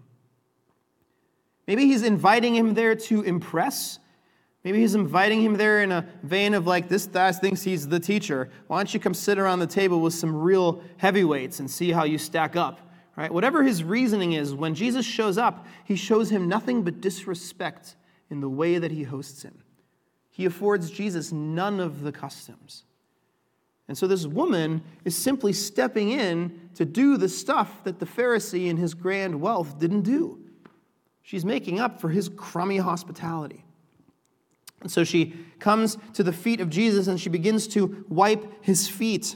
Maybe 1.67 1.85
he's 1.85 2.03
inviting 2.03 2.55
him 2.55 2.73
there 2.73 2.95
to 2.95 3.21
impress. 3.21 3.99
Maybe 4.63 4.79
he's 4.79 4.95
inviting 4.95 5.41
him 5.41 5.55
there 5.55 5.83
in 5.83 5.91
a 5.91 6.07
vein 6.23 6.53
of 6.53 6.67
like, 6.67 6.87
this 6.89 7.05
guy 7.05 7.31
thinks 7.31 7.61
he's 7.61 7.87
the 7.87 7.99
teacher. 7.99 8.49
Why 8.67 8.77
don't 8.77 8.93
you 8.93 8.99
come 8.99 9.13
sit 9.13 9.39
around 9.39 9.59
the 9.59 9.67
table 9.67 10.01
with 10.01 10.13
some 10.13 10.35
real 10.35 10.83
heavyweights 10.97 11.59
and 11.59 11.69
see 11.69 11.91
how 11.91 12.03
you 12.03 12.17
stack 12.17 12.55
up? 12.55 12.90
Right? 13.21 13.31
Whatever 13.31 13.61
his 13.61 13.83
reasoning 13.83 14.33
is, 14.33 14.55
when 14.55 14.73
Jesus 14.73 15.05
shows 15.05 15.37
up, 15.37 15.67
he 15.83 15.95
shows 15.95 16.31
him 16.31 16.47
nothing 16.47 16.81
but 16.81 17.01
disrespect 17.01 17.95
in 18.31 18.41
the 18.41 18.49
way 18.49 18.79
that 18.79 18.89
he 18.89 19.03
hosts 19.03 19.43
him. 19.43 19.59
He 20.31 20.45
affords 20.45 20.89
Jesus 20.89 21.31
none 21.31 21.79
of 21.79 22.01
the 22.01 22.11
customs. 22.11 22.83
And 23.87 23.95
so 23.95 24.07
this 24.07 24.25
woman 24.25 24.81
is 25.05 25.15
simply 25.15 25.53
stepping 25.53 26.09
in 26.09 26.71
to 26.73 26.83
do 26.83 27.15
the 27.15 27.29
stuff 27.29 27.83
that 27.83 27.99
the 27.99 28.07
Pharisee 28.07 28.69
in 28.69 28.77
his 28.77 28.95
grand 28.95 29.39
wealth 29.39 29.77
didn't 29.77 30.01
do. 30.01 30.39
She's 31.21 31.45
making 31.45 31.79
up 31.79 32.01
for 32.01 32.09
his 32.09 32.27
crummy 32.27 32.77
hospitality. 32.77 33.63
And 34.81 34.91
so 34.91 35.03
she 35.03 35.35
comes 35.59 35.95
to 36.13 36.23
the 36.23 36.33
feet 36.33 36.59
of 36.59 36.71
Jesus 36.71 37.05
and 37.05 37.21
she 37.21 37.29
begins 37.29 37.67
to 37.67 38.03
wipe 38.09 38.65
his 38.65 38.87
feet. 38.87 39.35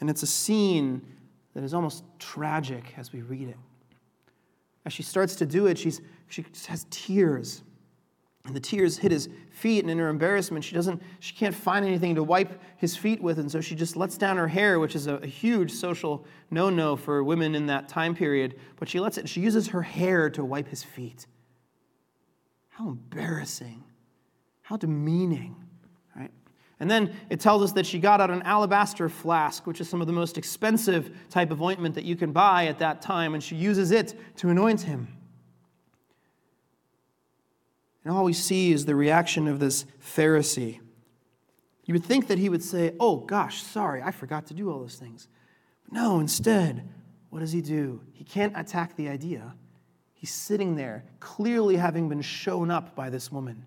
And 0.00 0.10
it's 0.10 0.24
a 0.24 0.26
scene 0.26 1.02
that 1.58 1.64
is 1.64 1.74
almost 1.74 2.04
tragic 2.20 2.94
as 2.96 3.12
we 3.12 3.22
read 3.22 3.48
it. 3.48 3.56
As 4.86 4.92
she 4.92 5.02
starts 5.02 5.34
to 5.34 5.46
do 5.46 5.66
it, 5.66 5.76
she's, 5.76 6.00
she 6.28 6.46
has 6.68 6.86
tears 6.88 7.64
and 8.44 8.54
the 8.54 8.60
tears 8.60 8.96
hit 8.96 9.10
his 9.10 9.28
feet, 9.50 9.80
and 9.80 9.90
in 9.90 9.98
her 9.98 10.08
embarrassment, 10.08 10.64
she 10.64 10.72
doesn't, 10.72 11.02
she 11.18 11.34
can't 11.34 11.54
find 11.54 11.84
anything 11.84 12.14
to 12.14 12.22
wipe 12.22 12.62
his 12.76 12.96
feet 12.96 13.20
with, 13.20 13.40
and 13.40 13.50
so 13.50 13.60
she 13.60 13.74
just 13.74 13.96
lets 13.96 14.16
down 14.16 14.36
her 14.36 14.46
hair, 14.46 14.78
which 14.78 14.94
is 14.94 15.08
a, 15.08 15.16
a 15.16 15.26
huge 15.26 15.72
social 15.72 16.24
no-no 16.50 16.94
for 16.94 17.24
women 17.24 17.56
in 17.56 17.66
that 17.66 17.88
time 17.88 18.14
period. 18.14 18.54
But 18.76 18.88
she 18.88 19.00
lets 19.00 19.18
it, 19.18 19.28
she 19.28 19.40
uses 19.40 19.66
her 19.68 19.82
hair 19.82 20.30
to 20.30 20.44
wipe 20.44 20.68
his 20.68 20.84
feet. 20.84 21.26
How 22.68 22.88
embarrassing. 22.88 23.82
How 24.62 24.76
demeaning. 24.76 25.56
And 26.80 26.90
then 26.90 27.14
it 27.28 27.40
tells 27.40 27.62
us 27.62 27.72
that 27.72 27.86
she 27.86 27.98
got 27.98 28.20
out 28.20 28.30
an 28.30 28.42
alabaster 28.42 29.08
flask, 29.08 29.66
which 29.66 29.80
is 29.80 29.88
some 29.88 30.00
of 30.00 30.06
the 30.06 30.12
most 30.12 30.38
expensive 30.38 31.10
type 31.28 31.50
of 31.50 31.60
ointment 31.60 31.96
that 31.96 32.04
you 32.04 32.14
can 32.14 32.32
buy 32.32 32.66
at 32.66 32.78
that 32.78 33.02
time, 33.02 33.34
and 33.34 33.42
she 33.42 33.56
uses 33.56 33.90
it 33.90 34.14
to 34.36 34.48
anoint 34.48 34.82
him. 34.82 35.08
And 38.04 38.14
all 38.14 38.24
we 38.24 38.32
see 38.32 38.72
is 38.72 38.86
the 38.86 38.94
reaction 38.94 39.48
of 39.48 39.58
this 39.58 39.84
Pharisee. 40.00 40.78
You 41.84 41.94
would 41.94 42.04
think 42.04 42.28
that 42.28 42.38
he 42.38 42.48
would 42.48 42.62
say, 42.62 42.94
Oh, 43.00 43.16
gosh, 43.16 43.62
sorry, 43.62 44.02
I 44.02 44.12
forgot 44.12 44.46
to 44.46 44.54
do 44.54 44.70
all 44.70 44.78
those 44.78 44.96
things. 44.96 45.28
But 45.84 45.94
no, 45.94 46.20
instead, 46.20 46.88
what 47.30 47.40
does 47.40 47.52
he 47.52 47.60
do? 47.60 48.00
He 48.12 48.24
can't 48.24 48.52
attack 48.56 48.96
the 48.96 49.08
idea. 49.08 49.54
He's 50.14 50.32
sitting 50.32 50.76
there, 50.76 51.04
clearly 51.20 51.76
having 51.76 52.08
been 52.08 52.22
shown 52.22 52.70
up 52.70 52.94
by 52.94 53.10
this 53.10 53.32
woman 53.32 53.66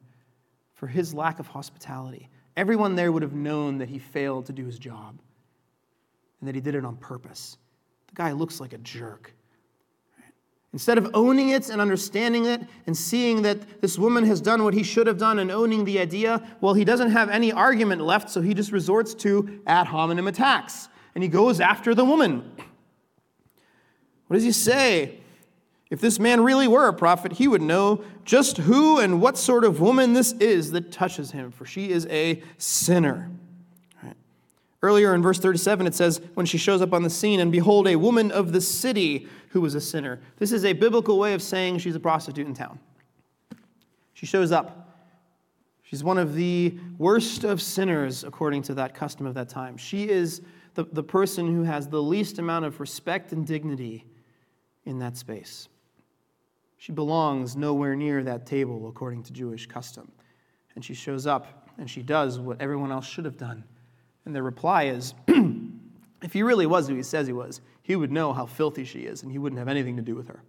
for 0.74 0.88
his 0.88 1.14
lack 1.14 1.40
of 1.40 1.48
hospitality. 1.48 2.30
Everyone 2.58 2.96
there 2.96 3.12
would 3.12 3.22
have 3.22 3.34
known 3.34 3.78
that 3.78 3.90
he 3.90 4.00
failed 4.00 4.46
to 4.48 4.54
do 4.54 4.66
his 4.66 4.78
job 4.78 5.20
and 6.40 6.48
that 6.48 6.56
he 6.56 6.62
did 6.62 6.76
it 6.76 6.84
on 6.84 6.98
purpose. 6.98 7.58
The 8.08 8.16
guy 8.16 8.32
looks 8.32 8.60
like 8.60 8.74
a 8.74 8.78
jerk. 8.80 9.34
Instead 10.74 10.98
of 10.98 11.12
owning 11.14 11.50
it 11.50 11.70
and 11.70 11.82
understanding 11.82 12.46
it 12.46 12.62
and 12.88 12.96
seeing 12.96 13.42
that 13.42 13.82
this 13.82 13.98
woman 13.98 14.26
has 14.26 14.40
done 14.40 14.64
what 14.64 14.74
he 14.74 14.84
should 14.84 15.06
have 15.06 15.18
done 15.18 15.40
and 15.40 15.52
owning 15.52 15.84
the 15.84 16.00
idea, 16.00 16.42
well, 16.62 16.74
he 16.74 16.86
doesn't 16.86 17.12
have 17.12 17.30
any 17.30 17.52
argument 17.52 18.02
left, 18.02 18.30
so 18.30 18.42
he 18.42 18.54
just 18.54 18.72
resorts 18.72 19.14
to 19.14 19.62
ad 19.68 19.88
hominem 19.88 20.28
attacks. 20.28 20.88
And 21.14 21.24
he 21.24 21.30
goes 21.30 21.60
after 21.60 21.94
the 21.94 22.06
woman. 22.06 22.52
What 24.28 24.36
does 24.36 24.44
he 24.44 24.54
say? 24.54 25.21
If 25.92 26.00
this 26.00 26.20
man 26.20 26.42
really 26.42 26.70
were 26.70 26.88
a 26.88 26.94
prophet, 26.94 27.34
he 27.34 27.50
would 27.50 27.62
know 27.62 28.02
just 28.24 28.58
who 28.60 28.98
and 28.98 29.22
what 29.22 29.38
sort 29.38 29.66
of 29.66 29.82
woman 29.82 30.14
this 30.14 30.32
is 30.32 30.72
that 30.72 30.90
touches 30.90 31.32
him, 31.32 31.52
for 31.52 31.66
she 31.66 31.92
is 31.92 32.08
a 32.08 32.42
sinner. 32.58 33.30
Earlier 34.82 35.14
in 35.14 35.22
verse 35.22 35.38
37, 35.38 35.86
it 35.86 35.94
says, 35.94 36.22
When 36.34 36.46
she 36.46 36.58
shows 36.58 36.82
up 36.82 36.94
on 36.94 37.04
the 37.04 37.10
scene, 37.10 37.42
and 37.42 37.52
behold, 37.52 37.88
a 37.88 37.98
woman 37.98 38.32
of 38.32 38.54
the 38.54 38.62
city 38.62 39.28
who 39.50 39.62
was 39.62 39.76
a 39.76 39.82
sinner. 39.82 40.22
This 40.38 40.54
is 40.54 40.64
a 40.64 40.74
biblical 40.74 41.20
way 41.20 41.34
of 41.34 41.42
saying 41.42 41.80
she's 41.80 41.96
a 41.96 42.00
prostitute 42.00 42.48
in 42.48 42.54
town. 42.54 42.80
She 44.14 44.26
shows 44.26 44.52
up. 44.52 44.96
She's 45.84 46.06
one 46.06 46.18
of 46.18 46.36
the 46.36 46.80
worst 46.98 47.44
of 47.44 47.62
sinners, 47.62 48.24
according 48.24 48.64
to 48.64 48.74
that 48.76 48.96
custom 48.96 49.26
of 49.26 49.34
that 49.34 49.50
time. 49.50 49.76
She 49.76 50.10
is 50.10 50.42
the, 50.74 50.86
the 50.86 51.04
person 51.04 51.54
who 51.54 51.64
has 51.64 51.90
the 51.90 52.02
least 52.02 52.40
amount 52.40 52.64
of 52.64 52.80
respect 52.80 53.34
and 53.34 53.46
dignity 53.46 54.06
in 54.86 55.00
that 55.00 55.18
space. 55.18 55.68
She 56.82 56.92
belongs 56.92 57.56
nowhere 57.56 57.96
near 57.96 58.24
that 58.24 58.46
table, 58.46 58.90
according 58.90 59.22
to 59.24 59.34
Jewish 59.34 59.68
custom. 59.68 60.12
And 60.76 60.84
she 60.84 60.96
shows 60.96 61.28
up 61.28 61.70
and 61.78 61.88
she 61.90 62.02
does 62.02 62.40
what 62.40 62.60
everyone 62.60 62.92
else 62.92 63.06
should 63.06 63.26
have 63.26 63.38
done 63.38 63.64
and 64.26 64.36
the 64.36 64.44
reply 64.44 64.84
is 64.84 65.14
if 66.22 66.34
he 66.34 66.44
really 66.44 66.66
was 66.66 66.88
who 66.88 66.96
he 66.96 67.04
says 67.04 67.28
he 67.28 67.34
was, 67.34 67.62
he 67.82 67.96
would 67.96 68.12
know 68.12 68.34
how 68.34 68.46
filthy 68.46 68.86
she 68.86 69.00
is 69.00 69.24
and 69.24 69.32
he 69.32 69.38
wouldn't 69.38 69.60
have 69.60 69.68
anything 69.68 69.98
to 69.98 70.02
do 70.02 70.16
with 70.16 70.28
her. 70.28 70.44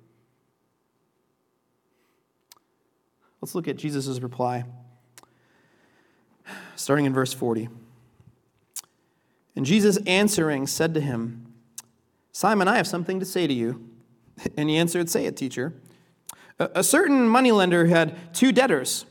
Let's 3.41 3.55
look 3.55 3.67
at 3.67 3.77
Jesus' 3.77 4.21
reply, 4.21 4.65
starting 6.77 7.07
in 7.07 7.13
verse 7.13 7.33
40. 7.33 7.69
And 9.57 9.67
Jesus 9.67 9.99
answering 10.07 10.67
said 10.67 10.95
to 10.95 11.01
him, 11.01 11.53
Simon, 12.31 12.69
I 12.69 12.77
have 12.77 12.87
something 12.87 13.19
to 13.21 13.27
say 13.27 13.47
to 13.47 13.53
you. 13.53 13.89
And 14.57 14.71
he 14.71 14.79
answered, 14.79 15.11
Say 15.11 15.27
it, 15.27 15.37
teacher. 15.37 15.75
A 16.75 16.85
certain 16.85 17.29
moneylender 17.29 17.87
had 17.87 18.35
two 18.35 18.53
debtors. 18.53 19.05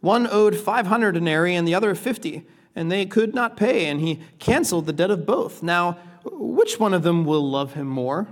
One 0.00 0.26
owed 0.26 0.56
500 0.56 1.12
denarii 1.12 1.54
and 1.54 1.66
the 1.66 1.74
other 1.74 1.94
50 1.94 2.44
and 2.76 2.90
they 2.90 3.06
could 3.06 3.34
not 3.34 3.56
pay, 3.56 3.86
and 3.86 4.00
he 4.00 4.20
canceled 4.38 4.86
the 4.86 4.92
debt 4.92 5.10
of 5.10 5.24
both. 5.24 5.62
Now, 5.62 5.98
which 6.24 6.80
one 6.80 6.94
of 6.94 7.02
them 7.02 7.24
will 7.24 7.48
love 7.48 7.74
him 7.74 7.86
more? 7.86 8.26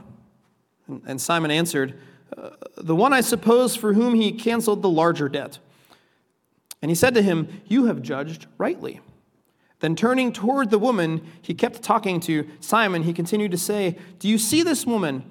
And 1.06 1.20
Simon 1.20 1.50
answered, 1.50 1.98
uh, 2.36 2.50
The 2.76 2.96
one, 2.96 3.12
I 3.12 3.20
suppose, 3.20 3.76
for 3.76 3.92
whom 3.92 4.14
he 4.14 4.32
canceled 4.32 4.82
the 4.82 4.88
larger 4.88 5.28
debt. 5.28 5.58
And 6.80 6.90
he 6.90 6.94
said 6.94 7.14
to 7.14 7.22
him, 7.22 7.62
You 7.66 7.86
have 7.86 8.02
judged 8.02 8.46
rightly. 8.58 9.00
Then 9.78 9.94
turning 9.94 10.32
toward 10.32 10.70
the 10.70 10.78
woman, 10.78 11.24
he 11.40 11.54
kept 11.54 11.82
talking 11.82 12.20
to 12.20 12.48
Simon. 12.60 13.04
He 13.04 13.12
continued 13.12 13.52
to 13.52 13.58
say, 13.58 13.96
Do 14.18 14.28
you 14.28 14.38
see 14.38 14.62
this 14.62 14.86
woman? 14.86 15.30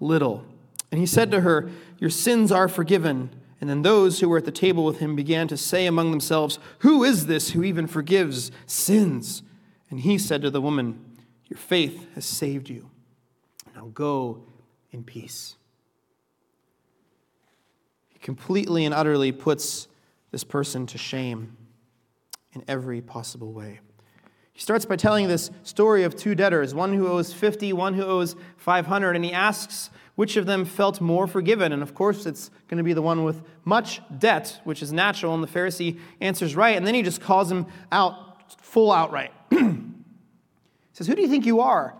little. 0.00 0.44
And 0.90 0.98
he 1.00 1.06
said 1.06 1.30
to 1.30 1.42
her, 1.42 1.70
Your 1.98 2.10
sins 2.10 2.50
are 2.50 2.68
forgiven. 2.68 3.30
And 3.60 3.68
then 3.68 3.82
those 3.82 4.20
who 4.20 4.28
were 4.28 4.38
at 4.38 4.46
the 4.46 4.52
table 4.52 4.84
with 4.84 4.98
him 4.98 5.14
began 5.14 5.46
to 5.48 5.56
say 5.56 5.86
among 5.86 6.10
themselves, 6.10 6.58
Who 6.78 7.04
is 7.04 7.26
this 7.26 7.50
who 7.50 7.62
even 7.62 7.86
forgives 7.86 8.50
sins? 8.66 9.42
And 9.90 10.00
he 10.00 10.18
said 10.18 10.42
to 10.42 10.50
the 10.50 10.60
woman, 10.60 11.16
Your 11.44 11.58
faith 11.58 12.08
has 12.14 12.24
saved 12.24 12.68
you. 12.68 12.90
Now 13.74 13.90
go 13.92 14.42
in 14.90 15.04
peace. 15.04 15.56
He 18.08 18.18
completely 18.18 18.84
and 18.84 18.94
utterly 18.94 19.32
puts 19.32 19.88
this 20.30 20.44
person 20.44 20.86
to 20.86 20.98
shame 20.98 21.56
in 22.52 22.64
every 22.66 23.00
possible 23.00 23.52
way. 23.52 23.80
He 24.52 24.60
starts 24.60 24.84
by 24.84 24.96
telling 24.96 25.28
this 25.28 25.50
story 25.62 26.02
of 26.04 26.16
two 26.16 26.34
debtors, 26.34 26.74
one 26.74 26.92
who 26.92 27.08
owes 27.08 27.32
50, 27.32 27.72
one 27.72 27.94
who 27.94 28.04
owes 28.04 28.36
500, 28.56 29.16
and 29.16 29.24
he 29.24 29.32
asks 29.32 29.90
which 30.20 30.36
of 30.36 30.44
them 30.44 30.66
felt 30.66 31.00
more 31.00 31.26
forgiven? 31.26 31.72
And 31.72 31.82
of 31.82 31.94
course, 31.94 32.26
it's 32.26 32.50
going 32.68 32.76
to 32.76 32.84
be 32.84 32.92
the 32.92 33.00
one 33.00 33.24
with 33.24 33.42
much 33.64 34.02
debt, 34.18 34.60
which 34.64 34.82
is 34.82 34.92
natural. 34.92 35.32
And 35.32 35.42
the 35.42 35.48
Pharisee 35.48 35.98
answers 36.20 36.54
right. 36.54 36.76
And 36.76 36.86
then 36.86 36.92
he 36.92 37.00
just 37.00 37.22
calls 37.22 37.50
him 37.50 37.64
out 37.90 38.52
full 38.60 38.92
outright. 38.92 39.32
he 39.50 39.56
says, 40.92 41.06
Who 41.06 41.14
do 41.14 41.22
you 41.22 41.28
think 41.28 41.46
you 41.46 41.60
are? 41.60 41.96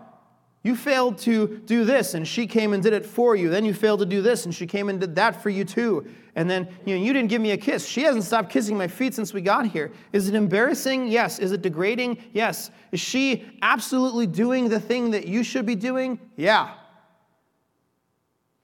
You 0.63 0.75
failed 0.75 1.17
to 1.19 1.61
do 1.65 1.85
this, 1.85 2.13
and 2.13 2.27
she 2.27 2.45
came 2.45 2.73
and 2.73 2.83
did 2.83 2.93
it 2.93 3.05
for 3.05 3.35
you. 3.35 3.49
Then 3.49 3.65
you 3.65 3.73
failed 3.73 3.99
to 4.01 4.05
do 4.05 4.21
this, 4.21 4.45
and 4.45 4.53
she 4.53 4.67
came 4.67 4.89
and 4.89 4.99
did 4.99 5.15
that 5.15 5.41
for 5.41 5.49
you 5.49 5.65
too. 5.65 6.05
And 6.35 6.49
then 6.49 6.67
you 6.85 6.95
know 6.95 7.03
you 7.03 7.13
didn't 7.13 7.29
give 7.29 7.41
me 7.41 7.51
a 7.51 7.57
kiss. 7.57 7.85
She 7.85 8.03
hasn't 8.03 8.23
stopped 8.23 8.51
kissing 8.51 8.77
my 8.77 8.87
feet 8.87 9.13
since 9.13 9.33
we 9.33 9.41
got 9.41 9.65
here. 9.67 9.91
Is 10.13 10.29
it 10.29 10.35
embarrassing? 10.35 11.07
Yes. 11.07 11.39
Is 11.39 11.51
it 11.51 11.61
degrading? 11.61 12.19
Yes. 12.31 12.71
Is 12.91 12.99
she 12.99 13.45
absolutely 13.61 14.27
doing 14.27 14.69
the 14.69 14.79
thing 14.79 15.11
that 15.11 15.27
you 15.27 15.43
should 15.43 15.65
be 15.65 15.75
doing? 15.75 16.19
Yeah 16.37 16.75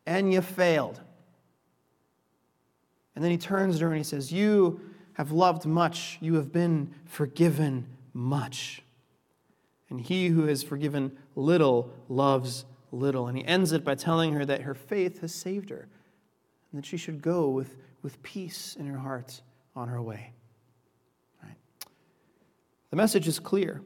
and 0.07 0.33
you 0.33 0.41
failed. 0.41 0.99
And 3.13 3.23
then 3.23 3.29
he 3.29 3.37
turns 3.37 3.77
to 3.77 3.83
her 3.83 3.89
and 3.89 3.97
he 3.97 4.03
says, 4.03 4.31
You 4.31 4.79
have 5.13 5.31
loved 5.31 5.65
much, 5.65 6.17
you 6.21 6.35
have 6.35 6.51
been 6.51 6.95
forgiven 7.05 7.85
much. 8.13 8.81
And 9.89 10.01
he 10.01 10.27
who 10.27 10.45
has 10.45 10.63
forgiven 10.63 11.17
little 11.35 11.91
loves 12.09 12.65
little. 12.91 13.27
And 13.27 13.37
he 13.37 13.45
ends 13.45 13.71
it 13.71 13.83
by 13.83 13.95
telling 13.95 14.33
her 14.33 14.45
that 14.45 14.61
her 14.61 14.73
faith 14.73 15.21
has 15.21 15.33
saved 15.33 15.69
her 15.69 15.87
and 16.71 16.81
that 16.81 16.85
she 16.85 16.97
should 16.97 17.21
go 17.21 17.49
with, 17.49 17.77
with 18.01 18.21
peace 18.23 18.75
in 18.77 18.85
her 18.87 18.99
heart 18.99 19.41
on 19.75 19.87
her 19.87 20.01
way. 20.01 20.33
Right? 21.41 21.55
The 22.89 22.97
message 22.97 23.27
is 23.27 23.39
clear. 23.39 23.81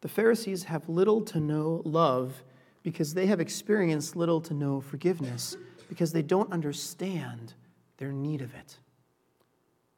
The 0.00 0.08
Pharisees 0.08 0.64
have 0.64 0.88
little 0.88 1.20
to 1.22 1.40
no 1.40 1.82
love 1.84 2.42
because 2.82 3.14
they 3.14 3.26
have 3.26 3.40
experienced 3.40 4.14
little 4.14 4.40
to 4.40 4.54
no 4.54 4.80
forgiveness, 4.80 5.56
because 5.88 6.12
they 6.12 6.22
don't 6.22 6.52
understand 6.52 7.54
their 7.96 8.12
need 8.12 8.40
of 8.40 8.54
it. 8.54 8.78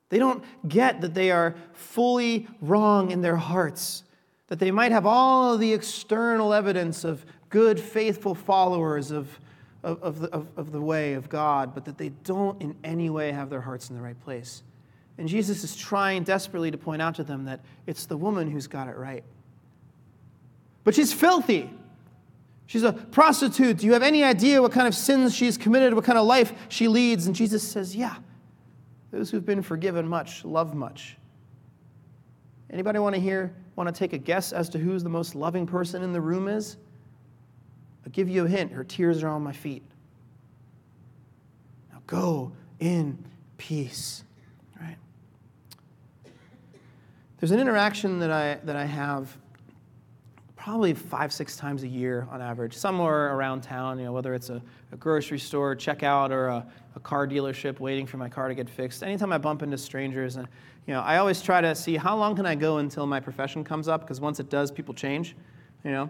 They 0.09 0.19
don't 0.19 0.43
get 0.67 1.03
that 1.03 1.13
they 1.13 1.31
are 1.31 1.55
fully 1.75 2.49
wrong 2.63 3.11
in 3.11 3.21
their 3.21 3.37
hearts, 3.37 4.05
that 4.49 4.59
they 4.59 4.71
might 4.71 4.93
have 4.93 5.07
all 5.07 5.57
the 5.57 5.73
external 5.73 6.53
evidence 6.53 7.05
of 7.05 7.25
good, 7.51 7.79
faithful 7.79 8.35
followers 8.35 9.11
of, 9.11 9.39
of, 9.83 10.03
of, 10.03 10.21
the, 10.21 10.29
of, 10.31 10.49
of 10.57 10.73
the 10.73 10.81
way 10.81 11.15
of 11.15 11.29
God, 11.29 11.75
but 11.75 11.85
that 11.85 11.99
they 11.99 12.11
don't 12.25 12.61
in 12.61 12.75
any 12.83 13.11
way 13.11 13.31
have 13.31 13.51
their 13.51 13.61
hearts 13.61 13.91
in 13.91 13.97
the 13.97 14.03
right 14.03 14.19
place. 14.25 14.63
And 15.19 15.29
Jesus 15.29 15.65
is 15.65 15.77
trying 15.77 16.23
desperately 16.23 16.71
to 16.71 16.79
point 16.79 17.03
out 17.03 17.17
to 17.17 17.25
them 17.25 17.45
that 17.45 17.61
it's 17.87 18.07
the 18.07 18.17
woman 18.17 18.51
who's 18.51 18.67
got 18.67 18.89
it 18.89 18.97
right. 18.97 19.25
But 20.85 20.95
she's 20.95 21.13
filthy. 21.13 21.71
She's 22.67 22.83
a 22.83 22.93
prostitute. 22.93 23.79
Do 23.79 23.87
you 23.87 23.95
have 23.95 24.03
any 24.03 24.23
idea 24.23 24.63
what 24.63 24.73
kind 24.73 24.87
of 24.87 24.95
sins 24.95 25.35
she's 25.35 25.59
committed, 25.59 25.95
what 25.95 26.05
kind 26.05 26.19
of 26.19 26.27
life 26.27 26.53
she 26.69 26.87
leads? 26.87 27.27
And 27.27 27.35
Jesus 27.35 27.63
says, 27.63 27.97
Yeah. 27.97 28.17
Those 29.11 29.31
who've 29.31 29.45
been 29.45 29.63
forgiven 29.63 30.07
much 30.07 30.45
love 30.45 30.75
much. 30.75 31.17
Anybody 32.71 32.99
want 32.99 33.15
to 33.15 33.21
hear, 33.21 33.55
want 33.77 33.93
to 33.93 33.99
take 33.99 34.13
a 34.13 34.19
guess 34.19 34.53
as 34.53 34.69
to 34.71 34.79
who's 34.79 35.03
the 35.03 35.09
most 35.09 35.35
loving 35.35 35.67
person 35.67 36.03
in 36.03 36.13
the 36.13 36.21
room 36.21 36.49
is? 36.49 36.77
I'll 38.05 38.13
give 38.13 38.29
you 38.29 38.45
a 38.45 38.49
hint. 38.49 38.73
Her 38.73 38.85
tears 38.85 39.23
are 39.23 39.29
on 39.29 39.43
my 39.43 39.53
feet. 39.53 39.83
Now 41.93 42.01
go 42.07 42.53
in 42.81 43.25
peace. 43.57 44.25
Right? 44.81 44.97
There's 47.39 47.53
an 47.53 47.61
interaction 47.61 48.19
that 48.19 48.31
I, 48.31 48.55
that 48.65 48.77
I 48.77 48.85
have 48.85 49.37
probably 50.69 50.93
five, 50.93 51.33
six 51.33 51.57
times 51.57 51.83
a 51.83 51.89
year 51.89 52.29
on 52.31 52.43
average, 52.43 52.75
somewhere 52.75 53.35
around 53.35 53.63
town, 53.63 53.99
you 53.99 54.05
know, 54.05 54.13
whether 54.13 54.35
it's 54.35 54.51
a, 54.51 54.61
a 54.93 54.97
grocery 54.97 55.39
store, 55.39 55.75
checkout, 55.75 56.31
or 56.31 56.49
a, 56.49 56.67
a, 56.95 57.01
car 57.01 57.27
dealership 57.27 57.81
waiting 57.81 58.05
for 58.05 58.19
my 58.19 58.29
car 58.29 58.49
to 58.49 58.55
get 58.55 58.69
fixed. 58.69 59.03
Anytime 59.03 59.33
I 59.33 59.39
bump 59.39 59.63
into 59.63 59.79
strangers, 59.79 60.37
and 60.37 60.49
you 60.89 60.95
know, 60.95 61.01
I 61.01 61.19
always 61.19 61.43
try 61.43 61.61
to 61.61 61.75
see 61.75 61.99
how 61.99 62.17
long 62.17 62.35
can 62.35 62.47
I 62.47 62.55
go 62.55 62.79
until 62.79 63.07
my 63.07 63.21
profession 63.21 63.63
comes 63.63 63.89
up, 63.89 64.01
because 64.01 64.23
once 64.23 64.41
it 64.41 64.49
does, 64.49 64.73
people 64.73 64.95
change, 64.95 65.37
you 65.85 65.91
know. 65.91 66.09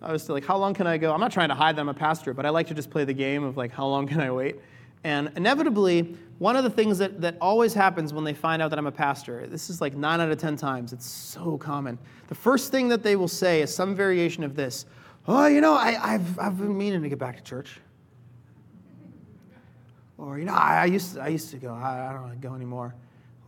I 0.00 0.10
was 0.10 0.26
like, 0.30 0.46
how 0.46 0.56
long 0.56 0.72
can 0.72 0.86
I 0.86 0.96
go? 0.96 1.12
I'm 1.12 1.20
not 1.20 1.30
trying 1.30 1.50
to 1.50 1.54
hide 1.54 1.76
that 1.76 1.82
I'm 1.82 1.90
a 1.90 1.94
pastor, 1.94 2.32
but 2.32 2.46
I 2.46 2.48
like 2.48 2.66
to 2.68 2.74
just 2.74 2.88
play 2.88 3.04
the 3.04 3.12
game 3.12 3.44
of 3.44 3.58
like, 3.58 3.72
how 3.72 3.86
long 3.86 4.06
can 4.06 4.20
I 4.20 4.30
wait? 4.30 4.56
And 5.04 5.30
inevitably, 5.36 6.16
one 6.38 6.56
of 6.56 6.64
the 6.64 6.70
things 6.70 6.96
that, 6.96 7.20
that 7.20 7.36
always 7.42 7.74
happens 7.74 8.14
when 8.14 8.24
they 8.24 8.32
find 8.32 8.62
out 8.62 8.70
that 8.70 8.78
I'm 8.78 8.86
a 8.86 8.92
pastor, 8.92 9.46
this 9.46 9.68
is 9.68 9.82
like 9.82 9.94
nine 9.94 10.18
out 10.18 10.30
of 10.30 10.38
10 10.38 10.56
times, 10.56 10.94
it's 10.94 11.06
so 11.06 11.58
common. 11.58 11.98
The 12.28 12.34
first 12.34 12.72
thing 12.72 12.88
that 12.88 13.02
they 13.02 13.16
will 13.16 13.28
say 13.28 13.60
is 13.60 13.72
some 13.72 13.94
variation 13.94 14.44
of 14.44 14.56
this 14.56 14.86
Oh, 15.26 15.46
you 15.46 15.62
know, 15.62 15.74
I, 15.74 15.92
have 15.92 16.38
I've 16.38 16.58
been 16.58 16.76
meaning 16.76 17.02
to 17.02 17.08
get 17.08 17.18
back 17.18 17.36
to 17.36 17.42
church. 17.42 17.80
Or, 20.18 20.38
you 20.38 20.44
know, 20.44 20.52
I, 20.52 20.82
I 20.82 20.84
used, 20.84 21.14
to, 21.14 21.22
I 21.22 21.28
used 21.28 21.50
to 21.50 21.56
go, 21.56 21.72
I, 21.72 22.10
I 22.10 22.12
don't 22.12 22.22
want 22.22 22.40
to 22.40 22.46
go 22.46 22.54
anymore. 22.54 22.94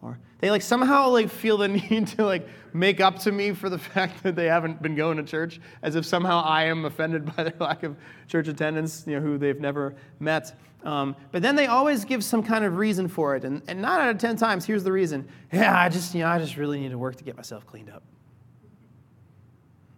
Or 0.07 0.19
they 0.39 0.51
like 0.53 0.63
somehow 0.63 1.09
like 1.09 1.29
feel 1.31 1.57
the 1.57 1.69
need 1.91 2.07
to 2.09 2.25
like 2.25 2.49
make 2.73 3.01
up 3.01 3.19
to 3.21 3.33
me 3.33 3.53
for 3.53 3.69
the 3.69 3.79
fact 3.95 4.23
that 4.23 4.37
they 4.37 4.47
haven't 4.47 4.81
been 4.81 4.95
going 4.95 5.17
to 5.17 5.25
church, 5.25 5.61
as 5.83 5.97
if 5.97 6.07
somehow 6.07 6.43
I 6.45 6.65
am 6.65 6.85
offended 6.85 7.35
by 7.37 7.43
their 7.43 7.55
lack 7.61 7.83
of 7.83 7.97
church 8.29 8.47
attendance, 8.47 9.05
you 9.07 9.17
know, 9.17 9.21
who 9.21 9.37
they've 9.37 9.61
never 9.61 9.97
met. 10.21 10.57
Um, 10.85 11.17
but 11.33 11.43
then 11.43 11.57
they 11.57 11.67
always 11.67 12.05
give 12.05 12.23
some 12.23 12.45
kind 12.45 12.65
of 12.65 12.77
reason 12.77 13.09
for 13.09 13.35
it. 13.35 13.45
And, 13.45 13.61
and 13.67 13.83
nine 13.83 14.01
out 14.01 14.11
of 14.11 14.19
10 14.19 14.37
times, 14.37 14.65
here's 14.65 14.85
the 14.85 14.93
reason. 14.93 15.29
Yeah, 15.53 15.77
I 15.77 15.89
just, 15.89 16.15
you 16.15 16.21
know, 16.21 16.29
I 16.29 16.39
just 16.39 16.57
really 16.57 16.79
need 16.79 16.91
to 16.91 16.99
work 16.99 17.17
to 17.17 17.25
get 17.25 17.37
myself 17.37 17.67
cleaned 17.67 17.91
up. 17.91 18.05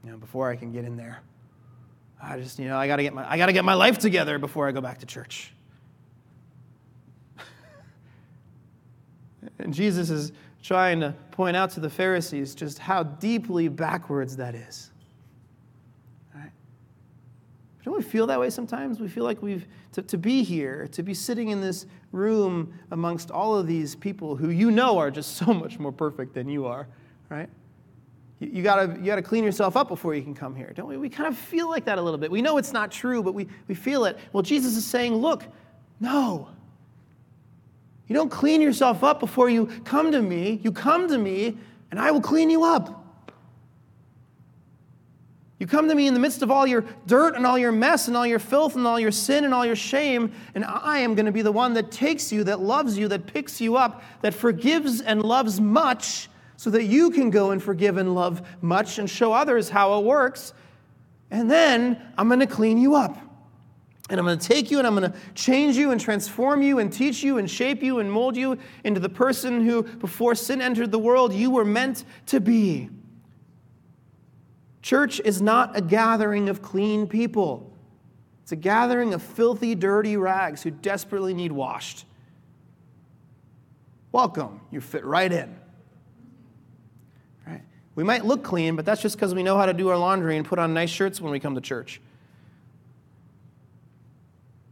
You 0.03 0.13
know, 0.13 0.17
before 0.17 0.51
I 0.51 0.57
can 0.57 0.73
get 0.73 0.87
in 0.87 0.97
there. 0.97 1.21
I 2.23 2.39
just, 2.41 2.59
you 2.59 2.67
know, 2.67 2.79
I 2.79 2.87
gotta 2.87 3.03
get 3.03 3.13
my 3.13 3.31
I 3.31 3.37
gotta 3.37 3.53
get 3.53 3.65
my 3.65 3.75
life 3.75 3.99
together 3.99 4.39
before 4.39 4.67
I 4.67 4.73
go 4.73 4.81
back 4.81 5.01
to 5.01 5.07
church. 5.07 5.53
And 9.59 9.73
Jesus 9.73 10.11
is 10.11 10.33
trying 10.63 11.01
to 11.01 11.15
point 11.31 11.57
out 11.57 11.71
to 11.71 11.81
the 11.81 11.91
Pharisees 11.91 12.55
just 12.55 12.79
how 12.79 13.03
deeply 13.03 13.69
backwards 13.69 14.37
that 14.37 14.55
is. 14.55 14.91
Don't 17.89 17.97
we 17.97 18.03
feel 18.03 18.27
that 18.27 18.39
way 18.39 18.51
sometimes? 18.51 19.01
We 19.01 19.09
feel 19.09 19.25
like 19.25 19.41
we've, 19.41 19.67
to, 19.93 20.03
to 20.03 20.19
be 20.19 20.43
here, 20.43 20.89
to 20.89 21.03
be 21.03 21.15
sitting 21.15 21.49
in 21.49 21.63
this 21.63 21.87
room 22.13 22.71
amongst 22.91 23.31
all 23.31 23.57
of 23.57 23.67
these 23.67 23.95
people 23.95 24.37
who 24.37 24.51
you 24.51 24.71
know 24.71 24.99
are 24.99 25.11
just 25.11 25.37
so 25.39 25.55
much 25.55 25.79
more 25.79 25.91
perfect 25.91 26.35
than 26.35 26.51
you 26.51 26.67
are, 26.67 26.87
right? 27.31 27.49
You, 28.41 28.51
you, 28.53 28.63
gotta, 28.63 28.99
you 28.99 29.07
gotta 29.07 29.23
clean 29.23 29.43
yourself 29.43 29.75
up 29.75 29.89
before 29.89 30.15
you 30.15 30.21
can 30.21 30.35
come 30.35 30.55
here, 30.55 30.73
don't 30.75 30.87
we? 30.87 30.99
We 30.99 31.09
kind 31.09 31.29
of 31.29 31.39
feel 31.39 31.71
like 31.71 31.87
that 31.87 31.97
a 31.97 32.03
little 32.03 32.19
bit. 32.19 32.31
We 32.31 32.43
know 32.43 32.59
it's 32.59 32.75
not 32.75 32.91
true, 32.91 33.23
but 33.23 33.33
we, 33.33 33.49
we 33.69 33.75
feel 33.75 34.05
it. 34.05 34.19
Well, 34.35 34.43
Jesus 34.43 34.77
is 34.77 34.85
saying, 34.85 35.15
look, 35.15 35.45
no. 35.99 36.51
You 38.09 38.15
don't 38.15 38.31
clean 38.31 38.61
yourself 38.61 39.05
up 39.05 39.21
before 39.21 39.51
you 39.51 39.67
come 39.85 40.13
to 40.13 40.23
me. 40.23 40.61
You 40.63 40.73
come 40.73 41.09
to 41.09 41.19
me, 41.19 41.59
and 41.91 42.01
I 42.01 42.11
will 42.11 42.23
clean 42.23 42.51
you 42.51 42.65
up. 42.65 42.95
You 45.59 45.67
come 45.67 45.89
to 45.89 45.95
me 45.95 46.07
in 46.07 46.15
the 46.15 46.21
midst 46.21 46.43
of 46.43 46.51
all 46.51 46.67
your 46.67 46.85
dirt 47.07 47.35
and 47.35 47.45
all 47.45 47.59
your 47.59 47.73
mess 47.73 48.07
and 48.07 48.17
all 48.17 48.27
your 48.27 48.39
filth 48.39 48.77
and 48.77 48.87
all 48.87 48.99
your 48.99 49.11
sin 49.11 49.45
and 49.45 49.53
all 49.53 49.67
your 49.67 49.77
shame, 49.77 50.33
and 50.55 50.65
I 50.65 50.99
am 50.99 51.15
going 51.15 51.27
to 51.27 51.33
be 51.33 51.43
the 51.43 51.53
one 51.53 51.75
that 51.75 51.91
takes 51.91 52.33
you, 52.33 52.45
that 52.45 52.61
loves 52.61 52.97
you, 52.97 53.09
that 53.09 53.27
picks 53.27 53.61
you 53.61 53.77
up, 53.77 54.03
that 54.23 54.35
forgives 54.35 55.01
and 55.01 55.21
loves 55.23 55.61
much, 55.61 56.29
so 56.57 56.71
that 56.71 56.85
you 56.85 57.11
can 57.11 57.31
go 57.31 57.51
and 57.51 57.63
forgive 57.63 57.99
and 57.99 58.15
love 58.15 58.43
much 58.63 58.99
and 58.99 59.11
show 59.11 59.33
others 59.33 59.69
how 59.69 59.99
it 59.99 60.05
works. 60.05 60.55
And 61.31 61.51
then 61.51 62.01
I'm 62.17 62.29
going 62.29 62.41
to 62.41 62.47
clean 62.47 62.79
you 62.79 62.95
up. 62.95 63.19
And 64.11 64.19
I'm 64.19 64.25
going 64.25 64.39
to 64.39 64.49
take 64.49 64.71
you 64.71 64.79
and 64.79 64.87
I'm 64.87 64.95
going 64.95 65.11
to 65.11 65.19
change 65.35 65.77
you 65.77 65.91
and 65.91 66.01
transform 66.01 66.63
you 66.63 66.79
and 66.79 66.91
teach 66.93 67.23
you 67.23 67.39
and 67.39 67.51
shape 67.51 67.83
you 67.83 67.99
and 67.99 68.11
mold 68.11 68.37
you 68.37 68.57
into 68.85 69.01
the 69.01 69.09
person 69.09 69.65
who, 69.65 69.83
before 69.83 70.35
sin 70.35 70.63
entered 70.63 70.91
the 70.91 70.99
world, 70.99 71.35
you 71.35 71.51
were 71.51 71.65
meant 71.65 72.05
to 72.27 72.41
be. 72.41 72.89
Church 74.81 75.21
is 75.23 75.43
not 75.43 75.77
a 75.77 75.83
gathering 75.83 76.49
of 76.49 76.63
clean 76.63 77.07
people. 77.07 77.71
It's 78.43 78.53
a 78.53 78.57
gathering 78.57 79.13
of 79.13 79.23
filthy, 79.23 79.75
dirty 79.75 80.17
rags 80.17 80.63
who 80.63 80.71
desperately 80.71 81.35
need 81.35 81.53
washed. 81.53 82.07
Welcome. 84.11 84.63
You 84.71 84.81
fit 84.81 85.05
right 85.05 85.31
in. 85.31 85.55
Right? 87.47 87.61
We 87.95 88.05
might 88.05 88.25
look 88.25 88.43
clean, 88.43 88.75
but 88.75 88.87
that's 88.87 89.03
just 89.03 89.17
because 89.17 89.35
we 89.35 89.43
know 89.43 89.59
how 89.59 89.67
to 89.67 89.75
do 89.75 89.91
our 89.91 89.99
laundry 89.99 90.39
and 90.39 90.47
put 90.47 90.59
on 90.59 90.73
nice 90.73 90.89
shirts 90.89 91.21
when 91.21 91.31
we 91.31 91.39
come 91.41 91.55
to 91.57 91.61
church. 91.61 92.01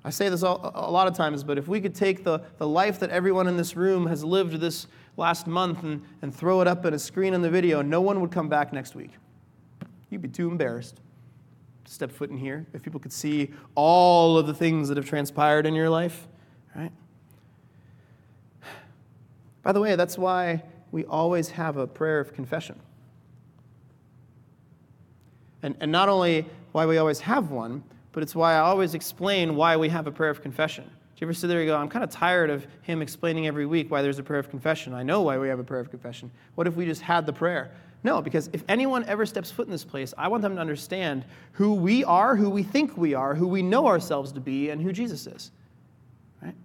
I 0.07 0.11
say 0.11 0.29
this 0.29 0.45
all, 0.45 0.71
a 0.73 0.89
lot 0.89 1.09
of 1.09 1.17
times, 1.17 1.43
but 1.43 1.59
if 1.59 1.67
we 1.67 1.81
could 1.81 1.93
take 1.93 2.23
the, 2.23 2.39
the 2.59 2.69
life 2.69 3.01
that 3.01 3.11
everyone 3.11 3.49
in 3.49 3.57
this 3.57 3.75
room 3.75 4.07
has 4.07 4.23
lived 4.23 4.61
this 4.61 4.87
last 5.17 5.49
month 5.49 5.83
and, 5.83 6.01
and 6.23 6.33
throw 6.33 6.61
it 6.61 6.69
up 6.69 6.87
on 6.87 6.95
a 6.95 6.99
screen 6.99 7.35
in 7.35 7.43
the 7.43 7.51
video, 7.51 7.83
no 7.83 8.01
one 8.01 8.21
would 8.21 8.31
come 8.31 8.49
back 8.49 8.73
next 8.73 8.95
week. 8.95 9.11
You'd 10.09 10.23
be 10.23 10.29
too 10.29 10.49
embarrassed 10.49 11.01
to 11.87 11.93
step 11.93 12.13
foot 12.13 12.31
in 12.31 12.39
here 12.39 12.65
if 12.73 12.85
people 12.85 13.01
could 13.01 13.13
see 13.13 13.51
all 13.75 14.39
of 14.39 14.47
the 14.47 14.55
things 14.55 14.87
that 14.87 14.97
have 14.97 15.07
transpired 15.07 15.67
in 15.67 15.75
your 15.75 15.91
life, 15.91 16.29
right? 16.77 16.93
By 19.65 19.73
the 19.73 19.81
way, 19.81 19.97
that's 19.97 20.17
why 20.17 20.63
we 20.93 21.05
always 21.07 21.49
have 21.49 21.79
a 21.79 21.87
prayer 21.89 22.21
of 22.21 22.33
confession. 22.33 22.79
And, 25.65 25.75
and 25.81 25.91
not 25.91 26.09
only 26.09 26.47
why 26.71 26.87
we 26.87 26.97
always 26.97 27.19
have 27.19 27.51
one, 27.51 27.83
but 28.17 28.23
it's 28.23 28.35
why 28.35 28.55
I 28.55 28.61
always 28.61 28.95
explain 28.95 29.57
why 29.57 29.77
we 29.77 29.91
have 29.91 30.07
a 30.07 30.11
prayer 30.11 30.31
of 30.31 30.41
confession. 30.41 30.85
Do 30.85 30.91
you 31.19 31.27
ever 31.27 31.35
sit 31.35 31.49
there 31.49 31.61
and 31.61 31.69
go, 31.69 31.77
I'm 31.77 31.91
kind 31.91 32.03
of 32.03 32.09
tired 32.09 32.49
of 32.49 32.67
him 32.81 33.03
explaining 33.03 33.47
every 33.47 33.67
week 33.67 33.91
why 33.91 34.01
there's 34.01 34.19
a 34.19 34.23
prayer 34.23 34.41
of 34.41 34.49
confession? 34.49 34.95
I 34.95 35.03
know 35.03 35.21
why 35.21 35.37
we 35.37 35.49
have 35.49 35.59
a 35.59 35.63
prayer 35.63 35.83
of 35.83 35.91
confession. 35.91 36.31
What 36.55 36.67
if 36.67 36.77
we 36.77 36.87
just 36.87 37.03
had 37.03 37.27
the 37.27 37.35
prayer? 37.35 37.73
No, 38.05 38.23
because 38.23 38.49
if 38.55 38.65
anyone 38.71 39.05
ever 39.05 39.27
steps 39.27 39.51
foot 39.51 39.67
in 39.67 39.71
this 39.71 39.85
place, 39.85 40.15
I 40.17 40.29
want 40.29 40.41
them 40.41 40.55
to 40.55 40.61
understand 40.63 41.27
who 41.53 41.75
we 41.75 42.05
are, 42.05 42.37
who 42.37 42.49
we 42.49 42.63
think 42.63 42.97
we 42.97 43.13
are, 43.13 43.35
who 43.35 43.47
we 43.47 43.61
know 43.61 43.87
ourselves 43.87 44.33
to 44.33 44.41
be, 44.41 44.71
and 44.71 44.81
who 44.81 44.95
Jesus 44.95 45.27
is. 45.27 45.51
Right? 46.41 46.57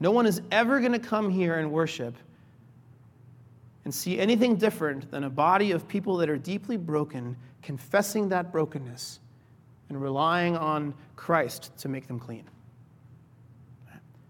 No 0.00 0.10
one 0.10 0.24
is 0.24 0.40
ever 0.50 0.80
going 0.80 0.92
to 0.92 0.98
come 0.98 1.28
here 1.28 1.56
and 1.56 1.70
worship 1.70 2.14
and 3.84 3.94
see 3.94 4.18
anything 4.18 4.56
different 4.56 5.10
than 5.10 5.24
a 5.24 5.30
body 5.30 5.72
of 5.72 5.86
people 5.86 6.16
that 6.16 6.30
are 6.30 6.38
deeply 6.38 6.78
broken, 6.78 7.36
confessing 7.60 8.30
that 8.30 8.50
brokenness 8.52 9.20
and 9.88 10.00
relying 10.00 10.56
on 10.56 10.94
Christ 11.14 11.76
to 11.78 11.88
make 11.88 12.06
them 12.06 12.18
clean. 12.18 12.44